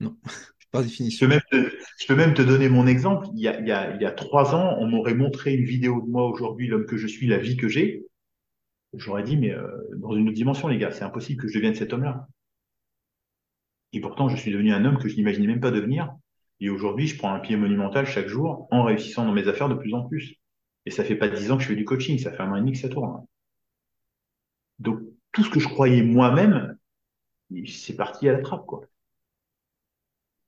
Non. 0.00 0.16
Je 0.74 2.06
peux, 2.06 2.16
même 2.16 2.34
te, 2.34 2.42
donner 2.42 2.68
mon 2.68 2.86
exemple. 2.86 3.28
Il 3.34 3.40
y, 3.40 3.48
a, 3.48 4.10
trois 4.12 4.54
ans, 4.54 4.76
on 4.78 4.86
m'aurait 4.86 5.14
montré 5.14 5.54
une 5.54 5.64
vidéo 5.64 6.00
de 6.00 6.10
moi 6.10 6.26
aujourd'hui, 6.28 6.66
l'homme 6.66 6.86
que 6.86 6.96
je 6.96 7.06
suis, 7.06 7.26
la 7.26 7.38
vie 7.38 7.56
que 7.56 7.68
j'ai. 7.68 8.06
J'aurais 8.94 9.22
dit, 9.22 9.36
mais 9.36 9.50
euh, 9.50 9.66
dans 9.96 10.14
une 10.14 10.28
autre 10.28 10.36
dimension, 10.36 10.68
les 10.68 10.78
gars, 10.78 10.90
c'est 10.90 11.04
impossible 11.04 11.42
que 11.42 11.48
je 11.48 11.54
devienne 11.54 11.74
cet 11.74 11.92
homme-là. 11.92 12.26
Et 13.92 14.00
pourtant, 14.00 14.28
je 14.28 14.36
suis 14.36 14.50
devenu 14.50 14.72
un 14.72 14.84
homme 14.84 14.98
que 14.98 15.08
je 15.08 15.16
n'imaginais 15.16 15.46
même 15.46 15.60
pas 15.60 15.70
devenir. 15.70 16.14
Et 16.60 16.70
aujourd'hui, 16.70 17.06
je 17.06 17.18
prends 17.18 17.32
un 17.34 17.40
pied 17.40 17.56
monumental 17.56 18.06
chaque 18.06 18.28
jour 18.28 18.68
en 18.70 18.84
réussissant 18.84 19.26
dans 19.26 19.32
mes 19.32 19.48
affaires 19.48 19.68
de 19.68 19.74
plus 19.74 19.92
en 19.94 20.04
plus. 20.08 20.36
Et 20.86 20.90
ça 20.90 21.04
fait 21.04 21.16
pas 21.16 21.28
dix 21.28 21.50
ans 21.50 21.56
que 21.56 21.62
je 21.62 21.68
fais 21.68 21.76
du 21.76 21.84
coaching, 21.84 22.18
ça 22.18 22.32
fait 22.32 22.42
un 22.42 22.52
an 22.52 22.56
et 22.56 22.60
demi 22.60 22.72
que 22.72 22.78
ça 22.78 22.88
tourne. 22.88 23.24
Donc, 24.78 25.00
tout 25.32 25.44
ce 25.44 25.50
que 25.50 25.60
je 25.60 25.68
croyais 25.68 26.02
moi-même, 26.02 26.76
c'est 27.66 27.96
parti 27.96 28.28
à 28.28 28.32
la 28.32 28.40
trappe, 28.40 28.66
quoi. 28.66 28.82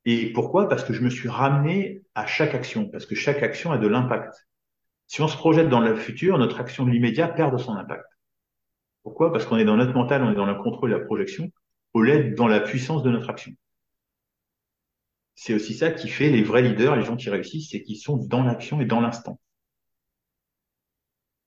Et 0.07 0.33
pourquoi? 0.33 0.69
Parce 0.69 0.85
que 0.85 0.93
je 0.93 1.03
me 1.03 1.11
suis 1.11 1.29
ramené 1.29 2.03
à 2.15 2.27
chaque 2.27 2.55
action, 2.55 2.89
parce 2.89 3.07
que 3.07 3.15
chaque 3.15 3.43
action 3.43 3.73
a 3.73 3.79
de 3.79 3.87
l'impact. 3.87 4.47
Si 5.07 5.23
on 5.23 5.29
se 5.29 5.37
projette 5.37 5.69
dans 5.69 5.81
le 5.81 5.97
futur, 5.97 6.39
notre 6.39 6.61
action 6.61 6.85
de 6.85 6.91
l'immédiat 6.91 7.29
perd 7.29 7.53
de 7.53 7.59
son 7.59 7.75
impact. 7.75 8.07
Pourquoi? 9.03 9.33
Parce 9.33 9.47
qu'on 9.47 9.57
est 9.57 9.65
dans 9.65 9.77
notre 9.77 9.93
mental, 9.93 10.23
on 10.23 10.33
est 10.33 10.37
dans 10.37 10.47
le 10.47 10.55
contrôle 10.55 10.91
et 10.91 10.99
la 10.99 11.05
projection, 11.05 11.51
au 11.93 12.03
lieu 12.03 12.35
dans 12.35 12.49
la 12.49 12.61
puissance 12.61 13.03
de 13.03 13.11
notre 13.11 13.31
action. 13.31 13.53
C'est 15.35 15.55
aussi 15.55 15.75
ça 15.75 15.91
qui 15.91 16.09
fait 16.09 16.31
les 16.31 16.43
vrais 16.43 16.63
leaders, 16.63 16.97
les 16.97 17.05
gens 17.05 17.17
qui 17.17 17.29
réussissent, 17.29 17.71
c'est 17.71 17.83
qu'ils 17.83 17.99
sont 17.99 18.17
dans 18.17 18.43
l'action 18.43 18.81
et 18.81 18.87
dans 18.87 19.01
l'instant. 19.01 19.41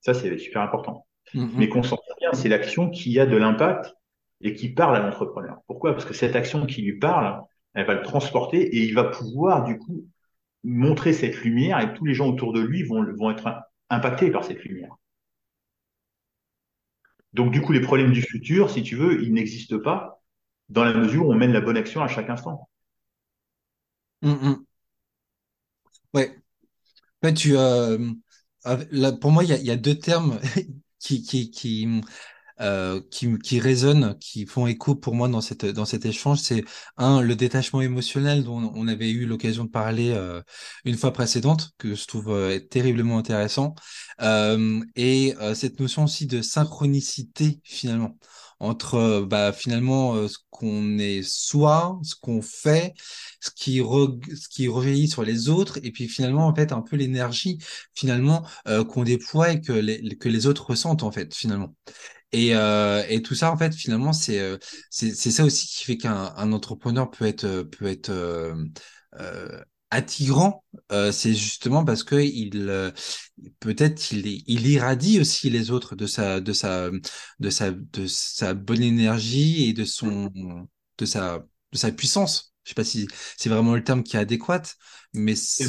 Ça, 0.02 0.14
c'est 0.14 0.38
super 0.38 0.62
important. 0.62 1.08
Mm-hmm. 1.34 1.52
Mais 1.56 1.70
qu'on 1.70 1.84
s'en 1.84 1.98
bien, 2.20 2.34
c'est 2.34 2.50
l'action 2.50 2.90
qui 2.90 3.20
a 3.20 3.26
de 3.26 3.38
l'impact 3.38 3.94
et 4.42 4.54
qui 4.54 4.70
parle 4.70 4.96
à 4.96 5.00
l'entrepreneur. 5.00 5.62
Pourquoi? 5.68 5.94
Parce 5.94 6.06
que 6.06 6.14
cette 6.14 6.36
action 6.36 6.66
qui 6.66 6.82
lui 6.82 7.00
parle, 7.00 7.42
elle 7.74 7.86
va 7.86 7.94
le 7.94 8.02
transporter 8.02 8.62
et 8.62 8.84
il 8.84 8.94
va 8.94 9.06
pouvoir 9.06 9.64
du 9.64 9.78
coup 9.78 10.08
montrer 10.64 11.14
cette 11.14 11.42
lumière 11.42 11.80
et 11.80 11.94
tous 11.94 12.06
les 12.06 12.14
gens 12.14 12.28
autour 12.28 12.54
de 12.54 12.62
lui 12.62 12.84
vont, 12.84 13.32
être 13.32 13.62
impactés 13.90 14.32
par 14.32 14.44
cette 14.44 14.64
lumière. 14.64 14.96
Donc 17.34 17.52
du 17.52 17.62
coup, 17.62 17.72
les 17.72 17.82
problèmes 17.82 18.12
du 18.12 18.22
futur, 18.22 18.70
si 18.70 18.84
tu 18.84 18.96
veux, 18.96 19.22
ils 19.24 19.34
n'existent 19.34 19.80
pas 19.80 20.22
dans 20.70 20.84
la 20.84 20.94
mesure 20.94 21.28
où 21.28 21.32
on 21.32 21.36
mène 21.36 21.54
la 21.54 21.62
bonne 21.62 21.78
action 21.78 22.02
à 22.02 22.08
chaque 22.08 22.30
instant. 22.30 22.68
Ouais. 26.14 26.36
tu, 27.36 27.56
euh, 27.56 27.98
pour 29.22 29.32
moi, 29.32 29.44
il 29.44 29.50
y 29.50 29.72
a, 29.72 29.76
deux 29.76 29.98
termes 29.98 30.40
qui, 31.00 32.02
euh, 32.60 33.02
qui, 33.12 33.38
qui 33.40 33.60
résonnent, 33.60 34.18
qui 34.20 34.46
font 34.46 34.68
écho 34.68 34.96
pour 34.96 35.16
moi 35.16 35.28
dans, 35.28 35.42
cette, 35.42 35.66
dans 35.66 35.86
cet 35.86 36.06
échange. 36.06 36.40
C'est 36.40 36.64
un, 36.98 37.22
le 37.22 37.36
détachement 37.36 37.82
émotionnel 37.82 38.44
dont 38.44 38.72
on 38.76 38.88
avait 38.88 39.10
eu 39.10 39.26
l'occasion 39.26 39.66
de 39.66 39.70
parler 39.70 40.12
euh, 40.12 40.42
une 40.86 40.98
fois 40.98 41.14
précédente, 41.14 41.72
que 41.78 41.96
je 41.96 42.06
trouve 42.08 42.30
euh, 42.30 42.60
terriblement 42.60 43.18
intéressant, 43.18 43.76
euh, 44.22 44.80
et 44.96 45.36
cette 45.54 45.80
notion 45.80 46.06
aussi 46.06 46.26
de 46.28 46.42
synchronicité 46.42 47.60
finalement 47.64 48.18
entre 48.60 49.22
bah, 49.30 49.54
finalement 49.54 50.28
ce 50.28 50.38
qu'on 50.50 50.98
est 50.98 51.22
soi, 51.22 52.00
ce 52.02 52.16
qu'on 52.20 52.42
fait, 52.42 52.96
ce 53.40 53.52
qui, 53.52 53.78
ce 53.78 54.50
qui 54.50 54.68
rejaillit 54.68 55.08
sur 55.08 55.24
les 55.24 55.50
autres, 55.50 55.78
et 55.84 55.92
puis 55.92 56.08
finalement 56.08 56.48
en 56.48 56.56
fait 56.56 56.72
un 56.72 56.82
peu 56.82 56.96
l'énergie 56.96 57.60
finalement 57.94 58.44
qu'on 58.66 59.04
déploie 59.04 59.52
et 59.52 59.62
que 59.62 59.74
les, 59.74 60.18
que 60.18 60.30
les 60.30 60.48
autres 60.48 60.66
ressentent 60.72 61.04
en 61.04 61.12
fait 61.12 61.36
finalement. 61.36 61.76
Et, 62.34 62.56
euh, 62.56 63.04
et 63.08 63.22
tout 63.22 63.36
ça, 63.36 63.52
en 63.52 63.58
fait, 63.58 63.74
finalement, 63.74 64.14
c'est 64.14 64.40
euh, 64.40 64.58
c'est 64.90 65.14
ça 65.14 65.46
aussi 65.46 65.68
qui 65.68 65.86
fait 65.86 65.98
qu'un 65.98 66.34
un 66.36 66.52
entrepreneur 66.52 67.10
peut 67.10 67.26
être 67.26 67.46
euh, 67.46 67.64
peut 67.64 67.86
être 67.88 68.10
euh, 68.10 68.56
euh 69.20 69.62
attirant. 69.90 70.66
c'est 71.14 71.34
justement 71.34 71.86
parce 71.86 72.04
que 72.04 72.16
il 72.16 72.52
peut-être 73.62 74.12
il 74.12 74.44
il 74.46 74.68
irradie 74.68 75.18
aussi 75.22 75.50
les 75.50 75.72
autres 75.72 75.96
de 75.96 76.06
sa 76.06 76.42
de 76.42 76.52
sa 76.52 76.90
de 77.40 77.50
sa 77.50 77.72
de 77.72 78.06
sa 78.06 78.54
bonne 78.54 78.84
énergie 78.84 79.70
et 79.70 79.74
de 79.74 79.86
son 79.86 80.30
de 80.98 81.06
sa 81.06 81.40
de 81.72 81.78
sa 81.78 81.92
puissance. 81.94 82.54
Je 82.66 82.72
sais 82.72 82.76
pas 82.76 82.84
si 82.84 83.08
c'est 83.38 83.48
vraiment 83.50 83.76
le 83.76 83.84
terme 83.84 84.04
qui 84.04 84.18
est 84.18 84.20
adéquat, 84.20 84.64
mais 85.14 85.36
c'est 85.36 85.66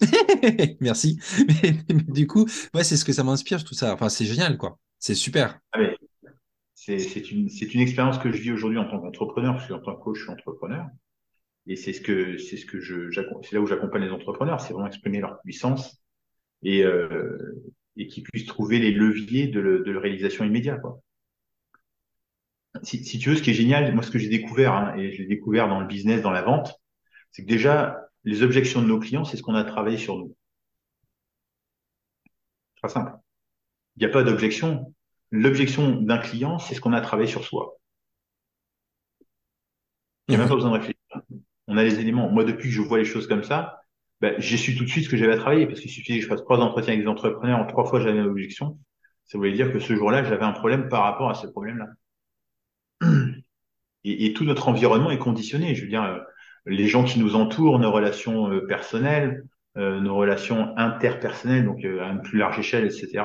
Merci. 0.80 1.18
Mais, 1.48 1.74
mais, 1.88 2.02
du 2.08 2.26
coup, 2.26 2.46
ouais, 2.74 2.84
c'est 2.84 2.96
ce 2.96 3.04
que 3.04 3.12
ça 3.12 3.24
m'inspire 3.24 3.64
tout 3.64 3.74
ça. 3.74 3.94
Enfin, 3.94 4.08
c'est 4.08 4.26
génial, 4.26 4.56
quoi. 4.58 4.78
C'est 5.02 5.16
super. 5.16 5.58
Ah, 5.72 5.80
c'est 6.76 7.32
une, 7.32 7.48
expérience 7.80 8.18
que 8.18 8.30
je 8.30 8.40
vis 8.40 8.52
aujourd'hui 8.52 8.78
en 8.78 8.88
tant 8.88 9.00
qu'entrepreneur, 9.00 9.56
parce 9.56 9.66
qu'en 9.66 9.80
tant 9.80 9.96
que 9.96 10.00
coach, 10.00 10.18
je 10.18 10.22
suis 10.22 10.30
entrepreneur. 10.30 10.86
Et 11.66 11.74
c'est 11.74 11.92
ce 11.92 12.00
que, 12.00 12.38
c'est 12.38 12.56
ce 12.56 12.64
que 12.66 12.80
je, 12.80 13.10
c'est 13.42 13.52
là 13.52 13.60
où 13.60 13.66
j'accompagne 13.66 14.04
les 14.04 14.12
entrepreneurs, 14.12 14.60
c'est 14.60 14.72
vraiment 14.72 14.86
exprimer 14.86 15.18
leur 15.18 15.40
puissance 15.40 16.00
et, 16.62 16.84
euh, 16.84 17.36
et 17.96 18.06
qu'ils 18.06 18.22
puissent 18.22 18.46
trouver 18.46 18.78
les 18.78 18.92
leviers 18.92 19.48
de, 19.48 19.82
de 19.84 19.90
la 19.90 19.98
réalisation 19.98 20.44
immédiate. 20.44 20.80
Quoi. 20.80 21.00
Si, 22.84 23.04
si, 23.04 23.18
tu 23.18 23.30
veux, 23.30 23.36
ce 23.36 23.42
qui 23.42 23.50
est 23.50 23.54
génial, 23.54 23.92
moi, 23.92 24.04
ce 24.04 24.10
que 24.12 24.20
j'ai 24.20 24.28
découvert, 24.28 24.72
hein, 24.72 24.94
et 24.96 25.10
je 25.10 25.22
l'ai 25.22 25.28
découvert 25.28 25.66
dans 25.66 25.80
le 25.80 25.88
business, 25.88 26.22
dans 26.22 26.30
la 26.30 26.42
vente, 26.42 26.80
c'est 27.32 27.42
que 27.42 27.48
déjà, 27.48 28.06
les 28.22 28.44
objections 28.44 28.80
de 28.80 28.86
nos 28.86 29.00
clients, 29.00 29.24
c'est 29.24 29.36
ce 29.36 29.42
qu'on 29.42 29.56
a 29.56 29.64
travaillé 29.64 29.98
sur 29.98 30.16
nous. 30.16 30.36
Très 32.76 32.88
simple. 32.88 33.21
Il 33.96 34.00
n'y 34.00 34.06
a 34.06 34.08
pas 34.12 34.22
d'objection. 34.22 34.94
L'objection 35.30 36.00
d'un 36.00 36.18
client, 36.18 36.58
c'est 36.58 36.74
ce 36.74 36.80
qu'on 36.80 36.92
a 36.92 37.00
travaillé 37.00 37.28
sur 37.28 37.44
soi. 37.44 37.78
Il 40.28 40.32
n'y 40.32 40.36
a 40.36 40.38
même 40.38 40.48
pas 40.48 40.54
besoin 40.54 40.70
de 40.70 40.76
réfléchir. 40.76 41.00
On 41.68 41.76
a 41.76 41.82
les 41.82 42.00
éléments. 42.00 42.30
Moi, 42.30 42.44
depuis 42.44 42.68
que 42.68 42.74
je 42.74 42.80
vois 42.80 42.98
les 42.98 43.04
choses 43.04 43.26
comme 43.26 43.44
ça, 43.44 43.80
ben, 44.20 44.34
j'ai 44.38 44.56
su 44.56 44.76
tout 44.76 44.84
de 44.84 44.88
suite 44.88 45.04
ce 45.04 45.08
que 45.08 45.16
j'avais 45.16 45.32
à 45.32 45.36
travailler 45.36 45.66
parce 45.66 45.80
qu'il 45.80 45.90
suffisait 45.90 46.18
que 46.18 46.24
je 46.24 46.28
fasse 46.28 46.42
trois 46.42 46.58
entretiens 46.58 46.92
avec 46.94 47.04
des 47.04 47.10
entrepreneurs 47.10 47.58
en 47.58 47.66
trois 47.66 47.84
fois 47.84 48.00
j'avais 48.00 48.18
une 48.18 48.26
objection. 48.26 48.78
Ça 49.24 49.38
voulait 49.38 49.52
dire 49.52 49.72
que 49.72 49.78
ce 49.78 49.94
jour-là, 49.96 50.22
j'avais 50.24 50.44
un 50.44 50.52
problème 50.52 50.88
par 50.88 51.02
rapport 51.02 51.30
à 51.30 51.34
ce 51.34 51.46
problème-là. 51.46 51.86
Et, 54.04 54.32
tout 54.32 54.44
notre 54.44 54.68
environnement 54.68 55.10
est 55.10 55.18
conditionné. 55.18 55.74
Je 55.74 55.82
veux 55.82 55.88
dire, 55.88 56.02
euh, 56.02 56.18
les 56.66 56.86
gens 56.86 57.04
qui 57.04 57.20
nous 57.20 57.36
entourent, 57.36 57.78
nos 57.78 57.90
relations 57.92 58.50
euh, 58.50 58.66
personnelles, 58.66 59.44
euh, 59.76 60.00
nos 60.00 60.16
relations 60.16 60.76
interpersonnelles, 60.76 61.64
donc 61.64 61.84
à 61.84 62.08
une 62.08 62.22
plus 62.22 62.38
large 62.38 62.58
échelle, 62.58 62.84
etc 62.84 63.22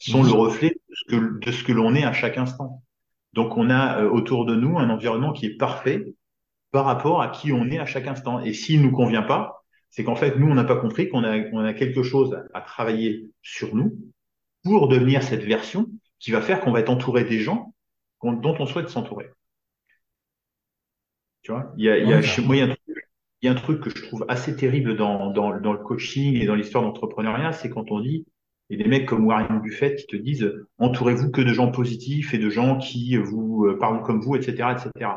sont 0.00 0.22
le 0.22 0.30
reflet 0.30 0.70
de 0.70 0.94
ce 0.94 1.04
que, 1.04 1.38
de 1.38 1.52
ce 1.52 1.62
que 1.62 1.72
l'on 1.72 1.94
est 1.94 2.04
à 2.04 2.12
chaque 2.12 2.38
instant. 2.38 2.82
Donc 3.32 3.56
on 3.56 3.70
a 3.70 4.02
euh, 4.02 4.10
autour 4.10 4.46
de 4.46 4.54
nous 4.54 4.78
un 4.78 4.90
environnement 4.90 5.32
qui 5.32 5.46
est 5.46 5.56
parfait 5.56 6.04
par 6.72 6.84
rapport 6.84 7.20
à 7.22 7.28
qui 7.28 7.52
on 7.52 7.66
est 7.66 7.78
à 7.78 7.86
chaque 7.86 8.06
instant. 8.06 8.40
Et 8.40 8.52
s'il 8.52 8.82
nous 8.82 8.92
convient 8.92 9.22
pas, 9.22 9.64
c'est 9.90 10.04
qu'en 10.04 10.16
fait 10.16 10.36
nous 10.36 10.48
on 10.48 10.54
n'a 10.54 10.64
pas 10.64 10.76
compris 10.76 11.08
qu'on 11.08 11.24
a, 11.24 11.38
on 11.52 11.60
a 11.60 11.74
quelque 11.74 12.02
chose 12.02 12.36
à, 12.54 12.60
travailler 12.60 13.30
sur 13.42 13.74
nous 13.74 13.98
pour 14.64 14.88
devenir 14.88 15.22
cette 15.22 15.44
version 15.44 15.86
qui 16.18 16.30
va 16.30 16.40
faire 16.40 16.60
qu'on 16.60 16.72
va 16.72 16.80
être 16.80 16.90
entouré 16.90 17.24
des 17.24 17.38
gens 17.40 17.74
dont 18.22 18.56
on 18.58 18.66
souhaite 18.66 18.88
s'entourer. 18.88 19.30
Tu 21.42 21.52
vois, 21.52 21.72
il 21.76 21.84
y 21.84 21.90
a, 21.90 21.98
il 21.98 22.08
y 22.08 22.12
a 22.12 22.20
chez 22.20 22.42
moi 22.42 22.56
il 22.56 22.58
y 22.58 22.62
a 22.62 22.66
un 22.66 22.74
truc 22.74 22.96
il 23.42 23.46
y 23.46 23.48
a 23.48 23.52
un 23.52 23.54
truc 23.54 23.80
que 23.80 23.88
je 23.88 24.02
trouve 24.02 24.26
assez 24.28 24.54
terrible 24.54 24.96
dans, 24.96 25.30
dans, 25.30 25.58
dans 25.58 25.72
le 25.72 25.78
coaching 25.78 26.36
et 26.36 26.44
dans 26.44 26.54
l'histoire 26.54 26.84
d'entrepreneuriat, 26.84 27.52
c'est 27.52 27.70
quand 27.70 27.90
on 27.90 28.00
dit 28.00 28.26
et 28.70 28.76
des 28.76 28.88
mecs 28.88 29.06
comme 29.06 29.26
Warren 29.26 29.60
Buffett 29.60 29.96
qui 29.96 30.06
te 30.06 30.16
disent 30.16 30.50
entourez-vous 30.78 31.30
que 31.30 31.40
de 31.40 31.52
gens 31.52 31.70
positifs 31.70 32.32
et 32.32 32.38
de 32.38 32.48
gens 32.48 32.78
qui 32.78 33.16
vous 33.16 33.66
euh, 33.66 33.78
parlent 33.78 34.02
comme 34.02 34.20
vous, 34.20 34.36
etc., 34.36 34.68
etc. 34.72 35.10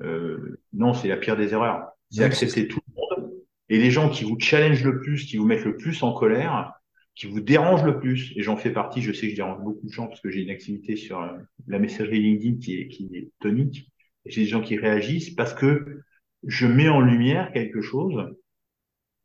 Euh, 0.00 0.58
non, 0.72 0.94
c'est 0.94 1.08
la 1.08 1.18
pire 1.18 1.36
des 1.36 1.52
erreurs. 1.52 1.86
C'est 2.10 2.24
accepter 2.24 2.66
tout 2.66 2.80
le 2.88 2.94
monde 2.94 3.32
et 3.68 3.78
les 3.78 3.90
gens 3.90 4.08
qui 4.08 4.24
vous 4.24 4.38
challengent 4.38 4.84
le 4.84 5.00
plus, 5.00 5.26
qui 5.26 5.36
vous 5.36 5.46
mettent 5.46 5.64
le 5.64 5.76
plus 5.76 6.02
en 6.02 6.12
colère, 6.12 6.72
qui 7.14 7.26
vous 7.26 7.40
dérangent 7.40 7.84
le 7.84 7.98
plus. 7.98 8.32
Et 8.36 8.42
j'en 8.42 8.56
fais 8.56 8.70
partie. 8.70 9.02
Je 9.02 9.12
sais 9.12 9.26
que 9.26 9.30
je 9.30 9.36
dérange 9.36 9.62
beaucoup 9.62 9.86
de 9.86 9.92
gens 9.92 10.06
parce 10.06 10.20
que 10.20 10.30
j'ai 10.30 10.42
une 10.42 10.50
activité 10.50 10.96
sur 10.96 11.20
euh, 11.20 11.28
la 11.66 11.78
messagerie 11.78 12.20
LinkedIn 12.20 12.58
qui 12.58 12.80
est 12.80 12.88
qui 12.88 13.10
est 13.14 13.30
tonique. 13.40 13.90
Et 14.24 14.30
j'ai 14.30 14.42
des 14.42 14.48
gens 14.48 14.62
qui 14.62 14.76
réagissent 14.76 15.30
parce 15.30 15.52
que 15.52 16.02
je 16.44 16.66
mets 16.66 16.88
en 16.88 17.00
lumière 17.00 17.52
quelque 17.52 17.80
chose 17.80 18.34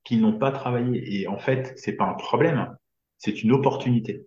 qu'ils 0.03 0.21
n'ont 0.21 0.37
pas 0.37 0.51
travaillé. 0.51 1.21
Et 1.21 1.27
en 1.27 1.37
fait, 1.37 1.73
c'est 1.77 1.93
pas 1.93 2.05
un 2.05 2.13
problème 2.13 2.75
c'est 3.21 3.43
une 3.43 3.51
opportunité. 3.51 4.25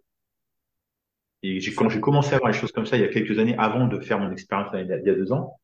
Et 1.43 1.59
quand 1.73 1.89
j'ai 1.91 2.01
commencé 2.01 2.33
à 2.35 2.39
voir 2.39 2.51
les 2.51 2.57
choses 2.57 2.73
comme 2.73 2.87
ça 2.87 2.97
il 2.97 3.03
y 3.03 3.05
a 3.05 3.09
quelques 3.09 3.39
années, 3.39 3.57
avant 3.59 3.87
de 3.87 4.01
faire 4.01 4.19
mon 4.19 4.31
expérience 4.31 4.69
il 4.73 4.87
y 4.87 5.11
a 5.11 5.15
deux 5.15 5.33
ans, 5.33 5.61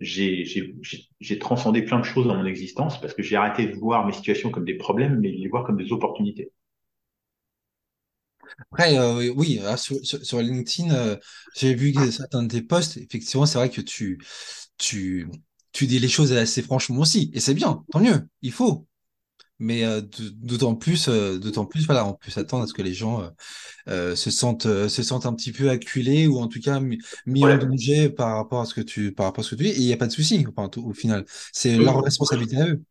j'ai 0.00 1.38
transcendé 1.40 1.82
plein 1.82 1.98
de 1.98 2.04
choses 2.04 2.26
dans 2.26 2.36
mon 2.36 2.44
existence 2.44 3.00
parce 3.00 3.14
que 3.14 3.22
j'ai 3.22 3.36
arrêté 3.36 3.66
de 3.66 3.74
voir 3.76 4.06
mes 4.06 4.12
situations 4.12 4.50
comme 4.50 4.64
des 4.64 4.76
problèmes, 4.76 5.18
mais 5.18 5.32
de 5.32 5.38
les 5.38 5.48
voir 5.48 5.64
comme 5.64 5.76
des 5.76 5.92
opportunités. 5.92 6.52
Après, 8.70 8.98
euh, 8.98 9.32
oui, 9.36 9.60
euh, 9.62 9.76
sur, 9.76 10.40
LinkedIn, 10.40 10.94
euh, 10.94 11.16
j'ai 11.56 11.74
vu 11.74 11.92
certains 12.10 12.42
de 12.42 12.48
tes 12.48 12.62
posts. 12.62 12.96
Effectivement, 12.96 13.46
c'est 13.46 13.58
vrai 13.58 13.70
que 13.70 13.80
tu 13.80 14.18
dis 15.80 15.98
les 15.98 16.08
choses 16.08 16.32
assez 16.32 16.62
franchement 16.62 17.00
aussi, 17.00 17.30
et 17.34 17.40
c'est 17.40 17.54
bien, 17.54 17.84
tant 17.90 18.00
mieux. 18.00 18.28
Il 18.42 18.52
faut, 18.52 18.86
mais 19.58 19.84
euh, 19.84 20.00
d'autant 20.34 20.74
plus 20.74 21.08
euh, 21.08 21.38
d'autant 21.38 21.66
plus 21.66 21.84
voilà 21.86 22.06
on 22.06 22.14
peut 22.14 22.30
s'attendre 22.30 22.64
à 22.64 22.66
ce 22.66 22.72
que 22.72 22.82
les 22.82 22.94
gens 22.94 23.28
euh, 23.88 24.14
se 24.14 24.30
sentent 24.30 24.68
se 24.88 25.02
sentent 25.02 25.26
un 25.26 25.34
petit 25.34 25.52
peu 25.52 25.68
acculés 25.68 26.26
ou 26.26 26.38
en 26.38 26.46
tout 26.46 26.60
cas 26.60 26.80
mis, 26.80 26.98
en 27.44 27.56
danger 27.56 28.08
par 28.08 28.36
rapport 28.36 28.60
à 28.60 28.64
ce 28.66 28.74
que 28.74 28.80
tu 28.80 29.12
par 29.12 29.26
rapport 29.26 29.44
à 29.44 29.44
ce 29.44 29.50
que 29.50 29.56
tu 29.56 29.64
dis 29.64 29.70
et 29.70 29.80
il 29.80 29.86
n'y 29.86 29.92
a 29.92 29.96
pas 29.96 30.06
de 30.06 30.12
souci 30.12 30.46
au 30.76 30.92
final 30.92 31.24
c'est 31.52 31.76
leur 31.76 32.02
responsabilité 32.02 32.56
à 32.56 32.68
eux. 32.68 32.82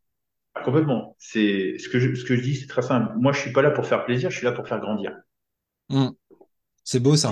Ah, 0.55 0.63
complètement. 0.63 1.15
C'est 1.19 1.77
ce 1.77 1.87
que 1.87 1.99
je, 1.99 2.15
ce 2.15 2.25
que 2.25 2.35
je 2.35 2.41
dis 2.41 2.55
c'est 2.55 2.65
très 2.65 2.81
simple. 2.81 3.13
Moi 3.17 3.31
je 3.31 3.39
suis 3.39 3.53
pas 3.53 3.61
là 3.61 3.71
pour 3.71 3.85
faire 3.85 4.03
plaisir 4.05 4.29
je 4.29 4.37
suis 4.37 4.45
là 4.45 4.51
pour 4.51 4.67
faire 4.67 4.79
grandir. 4.79 5.15
Mmh. 5.89 6.09
c'est 6.83 6.99
beau 6.99 7.15
ça. 7.15 7.29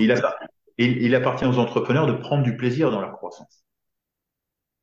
Il, 0.77 1.01
il 1.01 1.15
appartient 1.15 1.45
aux 1.45 1.57
entrepreneurs 1.57 2.07
de 2.07 2.13
prendre 2.13 2.43
du 2.43 2.55
plaisir 2.55 2.89
dans 2.91 3.01
leur 3.01 3.13
croissance. 3.13 3.65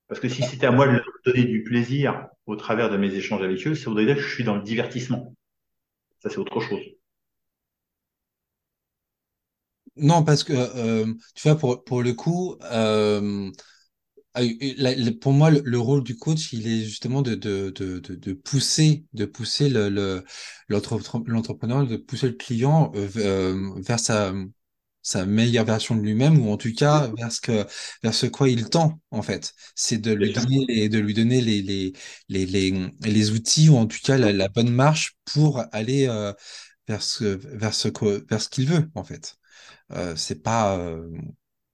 Parce 0.08 0.20
que 0.20 0.28
si 0.28 0.42
c'était 0.42 0.66
à 0.66 0.70
moi 0.70 0.86
de 0.86 0.92
leur 0.92 1.04
donner 1.24 1.44
du 1.44 1.62
plaisir 1.62 2.28
au 2.46 2.56
travers 2.56 2.90
de 2.90 2.96
mes 2.96 3.14
échanges 3.14 3.42
avec 3.42 3.66
eux, 3.66 3.74
ça 3.74 3.90
voudrait 3.90 4.06
dire 4.06 4.16
que 4.16 4.22
je 4.22 4.34
suis 4.34 4.44
dans 4.44 4.56
le 4.56 4.62
divertissement. 4.62 5.34
Ça, 6.20 6.30
c'est 6.30 6.38
autre 6.38 6.60
chose. 6.60 6.82
Non, 9.96 10.24
parce 10.24 10.42
que 10.42 10.52
euh, 10.54 11.12
tu 11.34 11.48
vois, 11.48 11.58
pour, 11.58 11.84
pour 11.84 12.02
le 12.02 12.14
coup, 12.14 12.56
euh, 12.62 13.50
pour 15.20 15.32
moi, 15.32 15.50
le, 15.50 15.78
rôle 15.78 16.02
du 16.02 16.16
coach, 16.16 16.52
il 16.52 16.66
est 16.66 16.84
justement 16.84 17.20
de, 17.20 17.34
de, 17.34 17.70
de, 17.70 17.98
de 17.98 18.32
pousser, 18.32 19.04
de 19.12 19.26
pousser 19.26 19.68
le, 19.68 19.90
le, 19.90 20.24
l'entrepreneur, 20.68 21.86
de 21.86 21.96
pousser 21.96 22.28
le 22.28 22.34
client 22.34 22.92
euh, 22.94 23.70
vers 23.76 24.00
sa, 24.00 24.32
sa 25.02 25.26
meilleure 25.26 25.64
version 25.64 25.96
de 25.96 26.02
lui-même, 26.02 26.40
ou 26.40 26.50
en 26.50 26.56
tout 26.56 26.72
cas 26.72 27.10
vers 27.16 27.32
ce 27.32 27.40
que, 27.40 27.66
vers 28.02 28.14
ce 28.14 28.26
quoi 28.26 28.48
il 28.48 28.68
tend, 28.68 29.00
en 29.10 29.22
fait. 29.22 29.52
C'est 29.74 29.98
de 29.98 30.12
lui 30.12 30.32
donner, 30.32 30.64
les, 30.68 30.88
de 30.88 30.98
lui 30.98 31.14
donner 31.14 31.40
les, 31.40 31.62
les, 31.62 31.92
les, 32.28 32.46
les, 32.46 32.90
les 33.02 33.30
outils, 33.32 33.68
ou 33.68 33.76
en 33.76 33.86
tout 33.86 33.98
cas 34.02 34.16
la, 34.16 34.32
la 34.32 34.48
bonne 34.48 34.70
marche 34.72 35.16
pour 35.24 35.62
aller 35.72 36.06
vers 36.88 37.02
ce, 37.02 37.24
vers 37.24 37.74
ce, 37.74 37.88
vers 38.28 38.40
ce 38.40 38.48
qu'il 38.48 38.66
veut, 38.66 38.88
en 38.94 39.04
fait. 39.04 39.36
Euh, 39.92 40.16
c'est 40.16 40.42
pas 40.42 40.78
euh, 40.78 41.08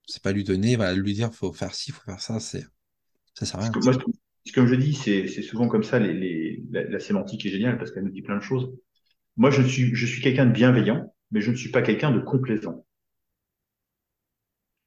c'est 0.05 0.21
pas 0.21 0.31
lui 0.31 0.43
donner, 0.43 0.75
voilà, 0.75 0.93
lui 0.93 1.13
dire 1.13 1.33
faut 1.33 1.53
faire 1.53 1.73
ci, 1.73 1.91
faut 1.91 2.01
faire 2.01 2.19
ça, 2.19 2.39
c'est 2.39 2.65
ça 3.33 3.45
sert 3.45 3.59
à 3.59 3.63
rien. 3.63 3.71
moi, 3.83 3.93
comme 4.53 4.67
je 4.67 4.75
dis, 4.75 4.93
c'est 4.93 5.27
souvent 5.41 5.67
comme 5.67 5.83
ça. 5.83 5.99
Les, 5.99 6.13
les, 6.13 6.63
la, 6.71 6.99
sémantique 6.99 7.45
est 7.45 7.49
géniale 7.49 7.77
parce 7.77 7.91
qu'elle 7.91 8.03
nous 8.03 8.11
dit 8.11 8.21
plein 8.21 8.37
de 8.37 8.43
choses. 8.43 8.69
Moi, 9.37 9.51
je 9.51 9.61
suis 9.61 9.95
je 9.95 10.05
suis 10.05 10.21
quelqu'un 10.21 10.45
de 10.45 10.51
bienveillant, 10.51 11.13
mais 11.31 11.41
je 11.41 11.51
ne 11.51 11.55
suis 11.55 11.69
pas 11.69 11.81
quelqu'un 11.81 12.11
de 12.11 12.19
complaisant. 12.19 12.85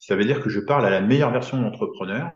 Ça 0.02 0.16
veut 0.16 0.24
dire 0.24 0.40
que 0.40 0.50
je 0.50 0.58
parle 0.58 0.84
à 0.84 0.90
la 0.90 1.00
meilleure 1.00 1.30
version 1.30 1.56
de 1.58 1.62
l'entrepreneur. 1.62 2.32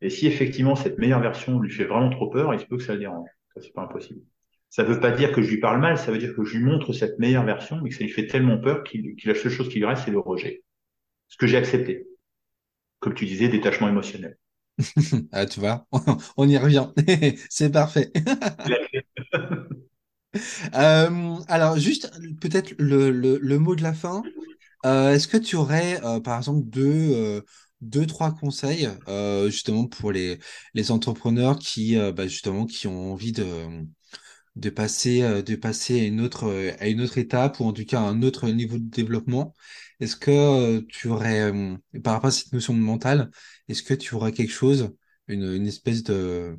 Et 0.00 0.08
si 0.08 0.26
effectivement 0.26 0.74
cette 0.74 0.96
meilleure 0.96 1.20
version 1.20 1.60
lui 1.60 1.70
fait 1.70 1.84
vraiment 1.84 2.08
trop 2.08 2.30
peur, 2.30 2.54
il 2.54 2.60
se 2.60 2.64
peut 2.64 2.78
que 2.78 2.82
ça 2.82 2.94
le 2.94 3.00
dérange. 3.00 3.28
Ça, 3.54 3.60
c'est 3.60 3.74
pas 3.74 3.82
impossible. 3.82 4.22
Ça 4.70 4.84
veut 4.84 4.98
pas 4.98 5.10
dire 5.10 5.30
que 5.30 5.42
je 5.42 5.50
lui 5.50 5.60
parle 5.60 5.82
mal, 5.82 5.98
ça 5.98 6.12
veut 6.12 6.18
dire 6.18 6.34
que 6.34 6.42
je 6.44 6.56
lui 6.56 6.64
montre 6.64 6.94
cette 6.94 7.18
meilleure 7.18 7.44
version, 7.44 7.78
mais 7.82 7.90
que 7.90 7.94
ça 7.94 8.04
lui 8.04 8.10
fait 8.10 8.26
tellement 8.26 8.56
peur 8.56 8.84
qu'il 8.84 9.16
la 9.22 9.34
seule 9.34 9.52
chose 9.52 9.68
qui 9.68 9.80
lui 9.80 9.84
reste, 9.84 10.04
c'est 10.06 10.10
le 10.10 10.18
rejet. 10.18 10.62
Ce 11.28 11.36
que 11.36 11.46
j'ai 11.46 11.58
accepté. 11.58 12.06
Comme 13.00 13.12
tu 13.12 13.26
disais, 13.26 13.48
détachement 13.48 13.90
émotionnel. 13.90 14.38
ah, 15.32 15.44
tu 15.44 15.60
vois, 15.60 15.86
on 16.38 16.48
y 16.48 16.56
revient. 16.56 16.88
c'est 17.50 17.70
parfait. 17.70 18.10
euh, 20.74 21.34
alors, 21.48 21.76
juste 21.76 22.10
peut-être 22.40 22.72
le, 22.78 23.10
le, 23.10 23.36
le, 23.36 23.58
mot 23.58 23.74
de 23.74 23.82
la 23.82 23.92
fin. 23.92 24.22
Euh, 24.86 25.12
Est-ce 25.14 25.28
que 25.28 25.36
tu 25.36 25.56
aurais, 25.56 26.02
euh, 26.04 26.20
par 26.20 26.38
exemple, 26.38 26.62
deux, 26.68 26.82
euh, 27.14 27.42
deux 27.82 28.06
trois 28.06 28.32
conseils 28.34 28.88
justement 29.48 29.86
pour 29.86 30.12
les, 30.12 30.38
les 30.74 30.90
entrepreneurs 30.90 31.58
qui, 31.58 31.96
bah, 32.14 32.26
justement, 32.26 32.66
qui 32.66 32.86
ont 32.88 33.12
envie 33.12 33.32
de 33.32 33.44
de 34.56 34.70
passer, 34.70 35.22
de 35.42 35.56
passer 35.56 36.00
à 36.00 36.04
une 36.04 36.20
autre, 36.20 36.74
à 36.80 36.88
une 36.88 37.00
autre 37.02 37.18
étape 37.18 37.60
ou 37.60 37.64
en 37.66 37.72
tout 37.72 37.84
cas 37.84 38.00
à 38.00 38.04
un 38.04 38.22
autre 38.22 38.48
niveau 38.50 38.78
de 38.78 38.84
développement? 38.90 39.54
Est-ce 40.00 40.16
que 40.16 40.80
tu 40.88 41.08
aurais, 41.08 41.52
par 42.04 42.14
rapport 42.14 42.28
à 42.28 42.32
cette 42.32 42.52
notion 42.52 42.74
de 42.74 42.80
mental, 42.80 43.30
est-ce 43.68 43.82
que 43.82 43.94
tu 43.94 44.14
aurais 44.14 44.32
quelque 44.32 44.52
chose, 44.52 44.90
une, 45.28 45.44
une 45.44 45.66
espèce 45.66 46.02
de, 46.04 46.58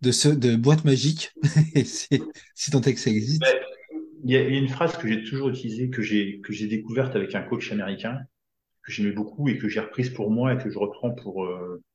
de, 0.00 0.12
ce, 0.12 0.28
de 0.28 0.56
boîte 0.56 0.84
magique, 0.84 1.32
si, 1.84 2.70
tant 2.70 2.80
est 2.82 2.94
que 2.94 3.00
ça 3.00 3.10
existe? 3.10 3.42
Il 3.44 3.79
y 4.24 4.36
a 4.36 4.42
une 4.42 4.68
phrase 4.68 4.96
que 4.98 5.08
j'ai 5.08 5.22
toujours 5.24 5.50
utilisée, 5.50 5.90
que 5.90 6.02
j'ai 6.02 6.40
que 6.42 6.52
j'ai 6.52 6.66
découverte 6.66 7.16
avec 7.16 7.34
un 7.34 7.42
coach 7.42 7.72
américain, 7.72 8.18
que 8.84 8.92
j'aimais 8.92 9.12
beaucoup 9.12 9.48
et 9.48 9.58
que 9.58 9.68
j'ai 9.68 9.80
reprise 9.80 10.10
pour 10.10 10.30
moi 10.30 10.54
et 10.54 10.58
que 10.58 10.70
je 10.70 10.78
reprends 10.78 11.12
pour 11.12 11.48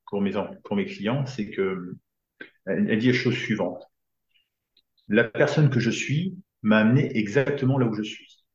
pour 0.08 0.22
mes 0.22 0.34
pour 0.66 0.76
mes 0.76 0.86
clients, 0.86 1.26
c'est 1.28 1.50
que 1.52 1.96
elle 2.68 3.00
dit 3.00 3.08
la 3.08 3.14
chose 3.14 3.36
suivante 3.36 3.84
la 5.08 5.24
personne 5.24 5.72
que 5.72 5.80
je 5.80 5.90
suis 5.90 6.38
m'a 6.62 6.78
amené 6.78 7.18
exactement 7.18 7.80
là 7.80 7.88
où 7.88 7.94
je 7.96 8.04
suis. 8.04 8.46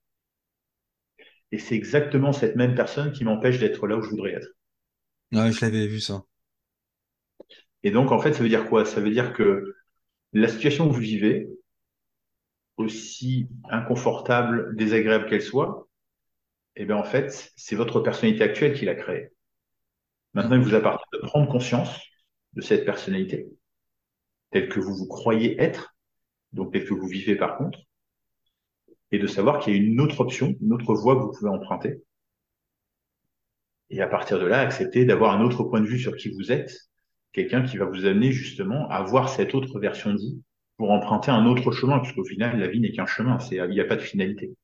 Et 1.52 1.59
c'est 1.59 1.76
exactement 1.76 2.33
cette 2.33 2.56
même 2.56 2.74
personne 2.74 3.12
qui 3.12 3.22
m'empêche 3.22 3.61
d'être 3.61 3.87
là 3.87 3.96
où 3.96 4.02
je 4.02 4.11
voudrais 4.11 4.33
être. 4.33 4.48
Ouais, 5.33 5.50
je 5.52 5.61
l'avais 5.64 5.87
vu 5.88 6.00
ça. 6.00 6.24
Et 7.83 7.90
donc, 7.90 8.12
en 8.12 8.18
fait, 8.18 8.33
ça 8.35 8.42
veut 8.42 8.48
dire 8.48 8.68
quoi? 8.68 8.85
Ça 8.85 9.00
veut 9.00 9.11
dire 9.11 9.33
que 9.33 9.74
la 10.33 10.48
situation 10.48 10.88
que 10.88 10.94
vous 10.94 11.00
vivez, 11.00 11.48
aussi 12.81 13.49
inconfortable, 13.69 14.75
désagréable 14.77 15.27
qu'elle 15.27 15.43
soit, 15.43 15.88
eh 16.77 16.85
bien, 16.85 16.97
en 16.97 17.05
fait, 17.05 17.53
c'est 17.57 17.77
votre 17.77 18.01
personnalité 18.01 18.43
actuelle 18.43 18.75
qui 18.75 18.85
l'a 18.85 18.95
créée. 18.95 19.31
Maintenant, 20.35 20.57
il 20.57 20.62
vous 20.62 20.75
appartient 20.75 21.09
de 21.12 21.19
prendre 21.19 21.51
conscience 21.51 22.01
de 22.55 22.61
cette 22.61 22.85
personnalité, 22.85 23.49
telle 24.51 24.69
que 24.69 24.81
vous 24.81 24.95
vous 24.95 25.07
croyez 25.07 25.61
être, 25.61 25.95
donc 26.53 26.73
peut-être 26.73 26.88
que 26.88 26.95
vous 26.95 27.07
vivez 27.07 27.37
par 27.37 27.57
contre, 27.57 27.79
et 29.12 29.19
de 29.19 29.27
savoir 29.27 29.59
qu'il 29.59 29.75
y 29.75 29.77
a 29.77 29.83
une 29.83 30.01
autre 30.01 30.21
option, 30.21 30.55
une 30.61 30.73
autre 30.73 30.95
voie 30.95 31.16
que 31.16 31.23
vous 31.23 31.33
pouvez 31.33 31.51
emprunter. 31.51 32.03
Et 33.90 34.01
à 34.01 34.07
partir 34.07 34.38
de 34.38 34.47
là, 34.47 34.61
accepter 34.61 35.05
d'avoir 35.05 35.35
un 35.35 35.43
autre 35.43 35.64
point 35.64 35.81
de 35.81 35.87
vue 35.87 35.99
sur 35.99 36.16
qui 36.16 36.31
vous 36.31 36.53
êtes, 36.53 36.90
quelqu'un 37.33 37.62
qui 37.62 37.77
va 37.77 37.87
vous 37.87 38.07
amener 38.07 38.31
justement 38.31 38.88
à 38.88 39.03
voir 39.03 39.29
cette 39.29 39.55
autre 39.55 39.81
version 39.81 40.12
de 40.12 40.19
vous 40.19 40.43
pour 40.81 40.93
emprunter 40.93 41.31
un 41.31 41.45
autre 41.45 41.73
chemin, 41.73 41.99
puisqu'au 41.99 42.25
final, 42.25 42.59
la 42.59 42.66
vie 42.66 42.81
n'est 42.81 42.90
qu'un 42.90 43.05
chemin, 43.05 43.38
c'est, 43.38 43.57
il 43.57 43.69
n'y 43.69 43.81
a 43.81 43.85
pas 43.85 43.97
de 43.97 44.01
finalité. 44.01 44.57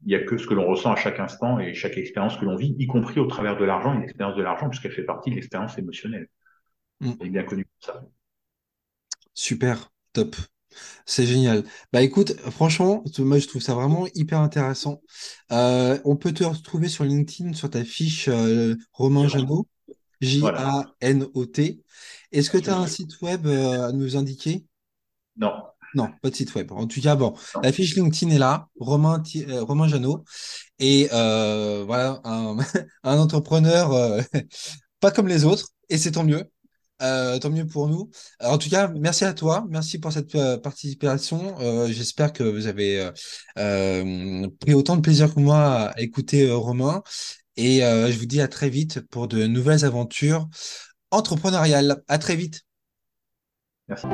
Il 0.00 0.08
n'y 0.08 0.14
a 0.14 0.20
que 0.20 0.38
ce 0.38 0.46
que 0.46 0.54
l'on 0.54 0.66
ressent 0.66 0.90
à 0.90 0.96
chaque 0.96 1.20
instant 1.20 1.58
et 1.58 1.74
chaque 1.74 1.98
expérience 1.98 2.38
que 2.38 2.46
l'on 2.46 2.56
vit, 2.56 2.74
y 2.78 2.86
compris 2.86 3.20
au 3.20 3.26
travers 3.26 3.58
de 3.58 3.66
l'argent, 3.66 3.92
une 3.92 4.02
expérience 4.02 4.34
de 4.34 4.42
l'argent, 4.42 4.70
puisqu'elle 4.70 4.92
fait 4.92 5.04
partie 5.04 5.28
de 5.28 5.34
l'expérience 5.34 5.76
émotionnelle. 5.76 6.26
Mm. 7.00 7.10
Elle 7.20 7.26
est 7.26 7.30
bien 7.30 7.42
connue 7.42 7.66
pour 7.66 7.84
ça. 7.84 8.02
Super. 9.34 9.92
Top. 10.14 10.36
C'est 11.04 11.26
génial. 11.26 11.64
Bah 11.92 12.00
écoute, 12.00 12.32
franchement, 12.50 13.04
moi 13.18 13.38
je 13.38 13.48
trouve 13.48 13.60
ça 13.60 13.74
vraiment 13.74 14.06
hyper 14.14 14.40
intéressant. 14.40 15.02
Euh, 15.50 15.98
on 16.06 16.16
peut 16.16 16.32
te 16.32 16.44
retrouver 16.44 16.88
sur 16.88 17.04
LinkedIn 17.04 17.52
sur 17.52 17.68
ta 17.68 17.84
fiche 17.84 18.28
euh, 18.28 18.74
Romain 18.94 19.28
Janot, 19.28 19.68
J-A-N-O-T. 20.22 21.82
Est-ce 22.32 22.50
que 22.50 22.58
tu 22.58 22.70
as 22.70 22.76
un 22.76 22.86
site 22.86 23.20
web 23.20 23.46
euh, 23.46 23.88
à 23.88 23.92
nous 23.92 24.16
indiquer? 24.16 24.64
Non. 25.36 25.52
Non, 25.94 26.08
pas 26.22 26.30
de 26.30 26.34
site 26.34 26.54
web. 26.54 26.72
En 26.72 26.86
tout 26.86 27.02
cas, 27.02 27.16
bon, 27.16 27.34
la 27.62 27.70
fiche 27.70 27.94
LinkedIn 27.96 28.32
est 28.34 28.38
là, 28.38 28.68
Romain, 28.80 29.22
Romain 29.60 29.88
Janot. 29.88 30.24
Et 30.78 31.08
voilà, 31.10 32.20
un, 32.24 32.56
un 33.02 33.18
entrepreneur 33.18 34.22
pas 35.00 35.10
comme 35.10 35.28
les 35.28 35.44
autres, 35.44 35.68
et 35.90 35.98
c'est 35.98 36.12
tant 36.12 36.24
mieux. 36.24 36.50
Euh, 37.02 37.38
tant 37.40 37.50
mieux 37.50 37.66
pour 37.66 37.88
nous. 37.88 38.10
en 38.40 38.58
tout 38.58 38.70
cas, 38.70 38.88
merci 38.88 39.24
à 39.24 39.32
toi. 39.34 39.66
Merci 39.68 39.98
pour 39.98 40.12
cette 40.12 40.36
euh, 40.36 40.56
participation. 40.56 41.58
Euh, 41.60 41.88
j'espère 41.88 42.32
que 42.32 42.44
vous 42.44 42.68
avez 42.68 43.10
pris 44.60 44.74
autant 44.74 44.96
de 44.96 45.00
plaisir 45.00 45.34
que 45.34 45.40
moi 45.40 45.90
à 45.90 46.00
écouter 46.00 46.50
Romain. 46.50 47.02
Et 47.56 47.80
je 47.80 48.18
vous 48.18 48.26
dis 48.26 48.40
à 48.40 48.48
très 48.48 48.70
vite 48.70 49.00
pour 49.10 49.28
de 49.28 49.46
nouvelles 49.46 49.84
aventures 49.84 50.48
entrepreneuriales. 51.12 52.02
À 52.08 52.18
très 52.18 52.36
vite. 52.36 52.62
Merci. 53.88 54.06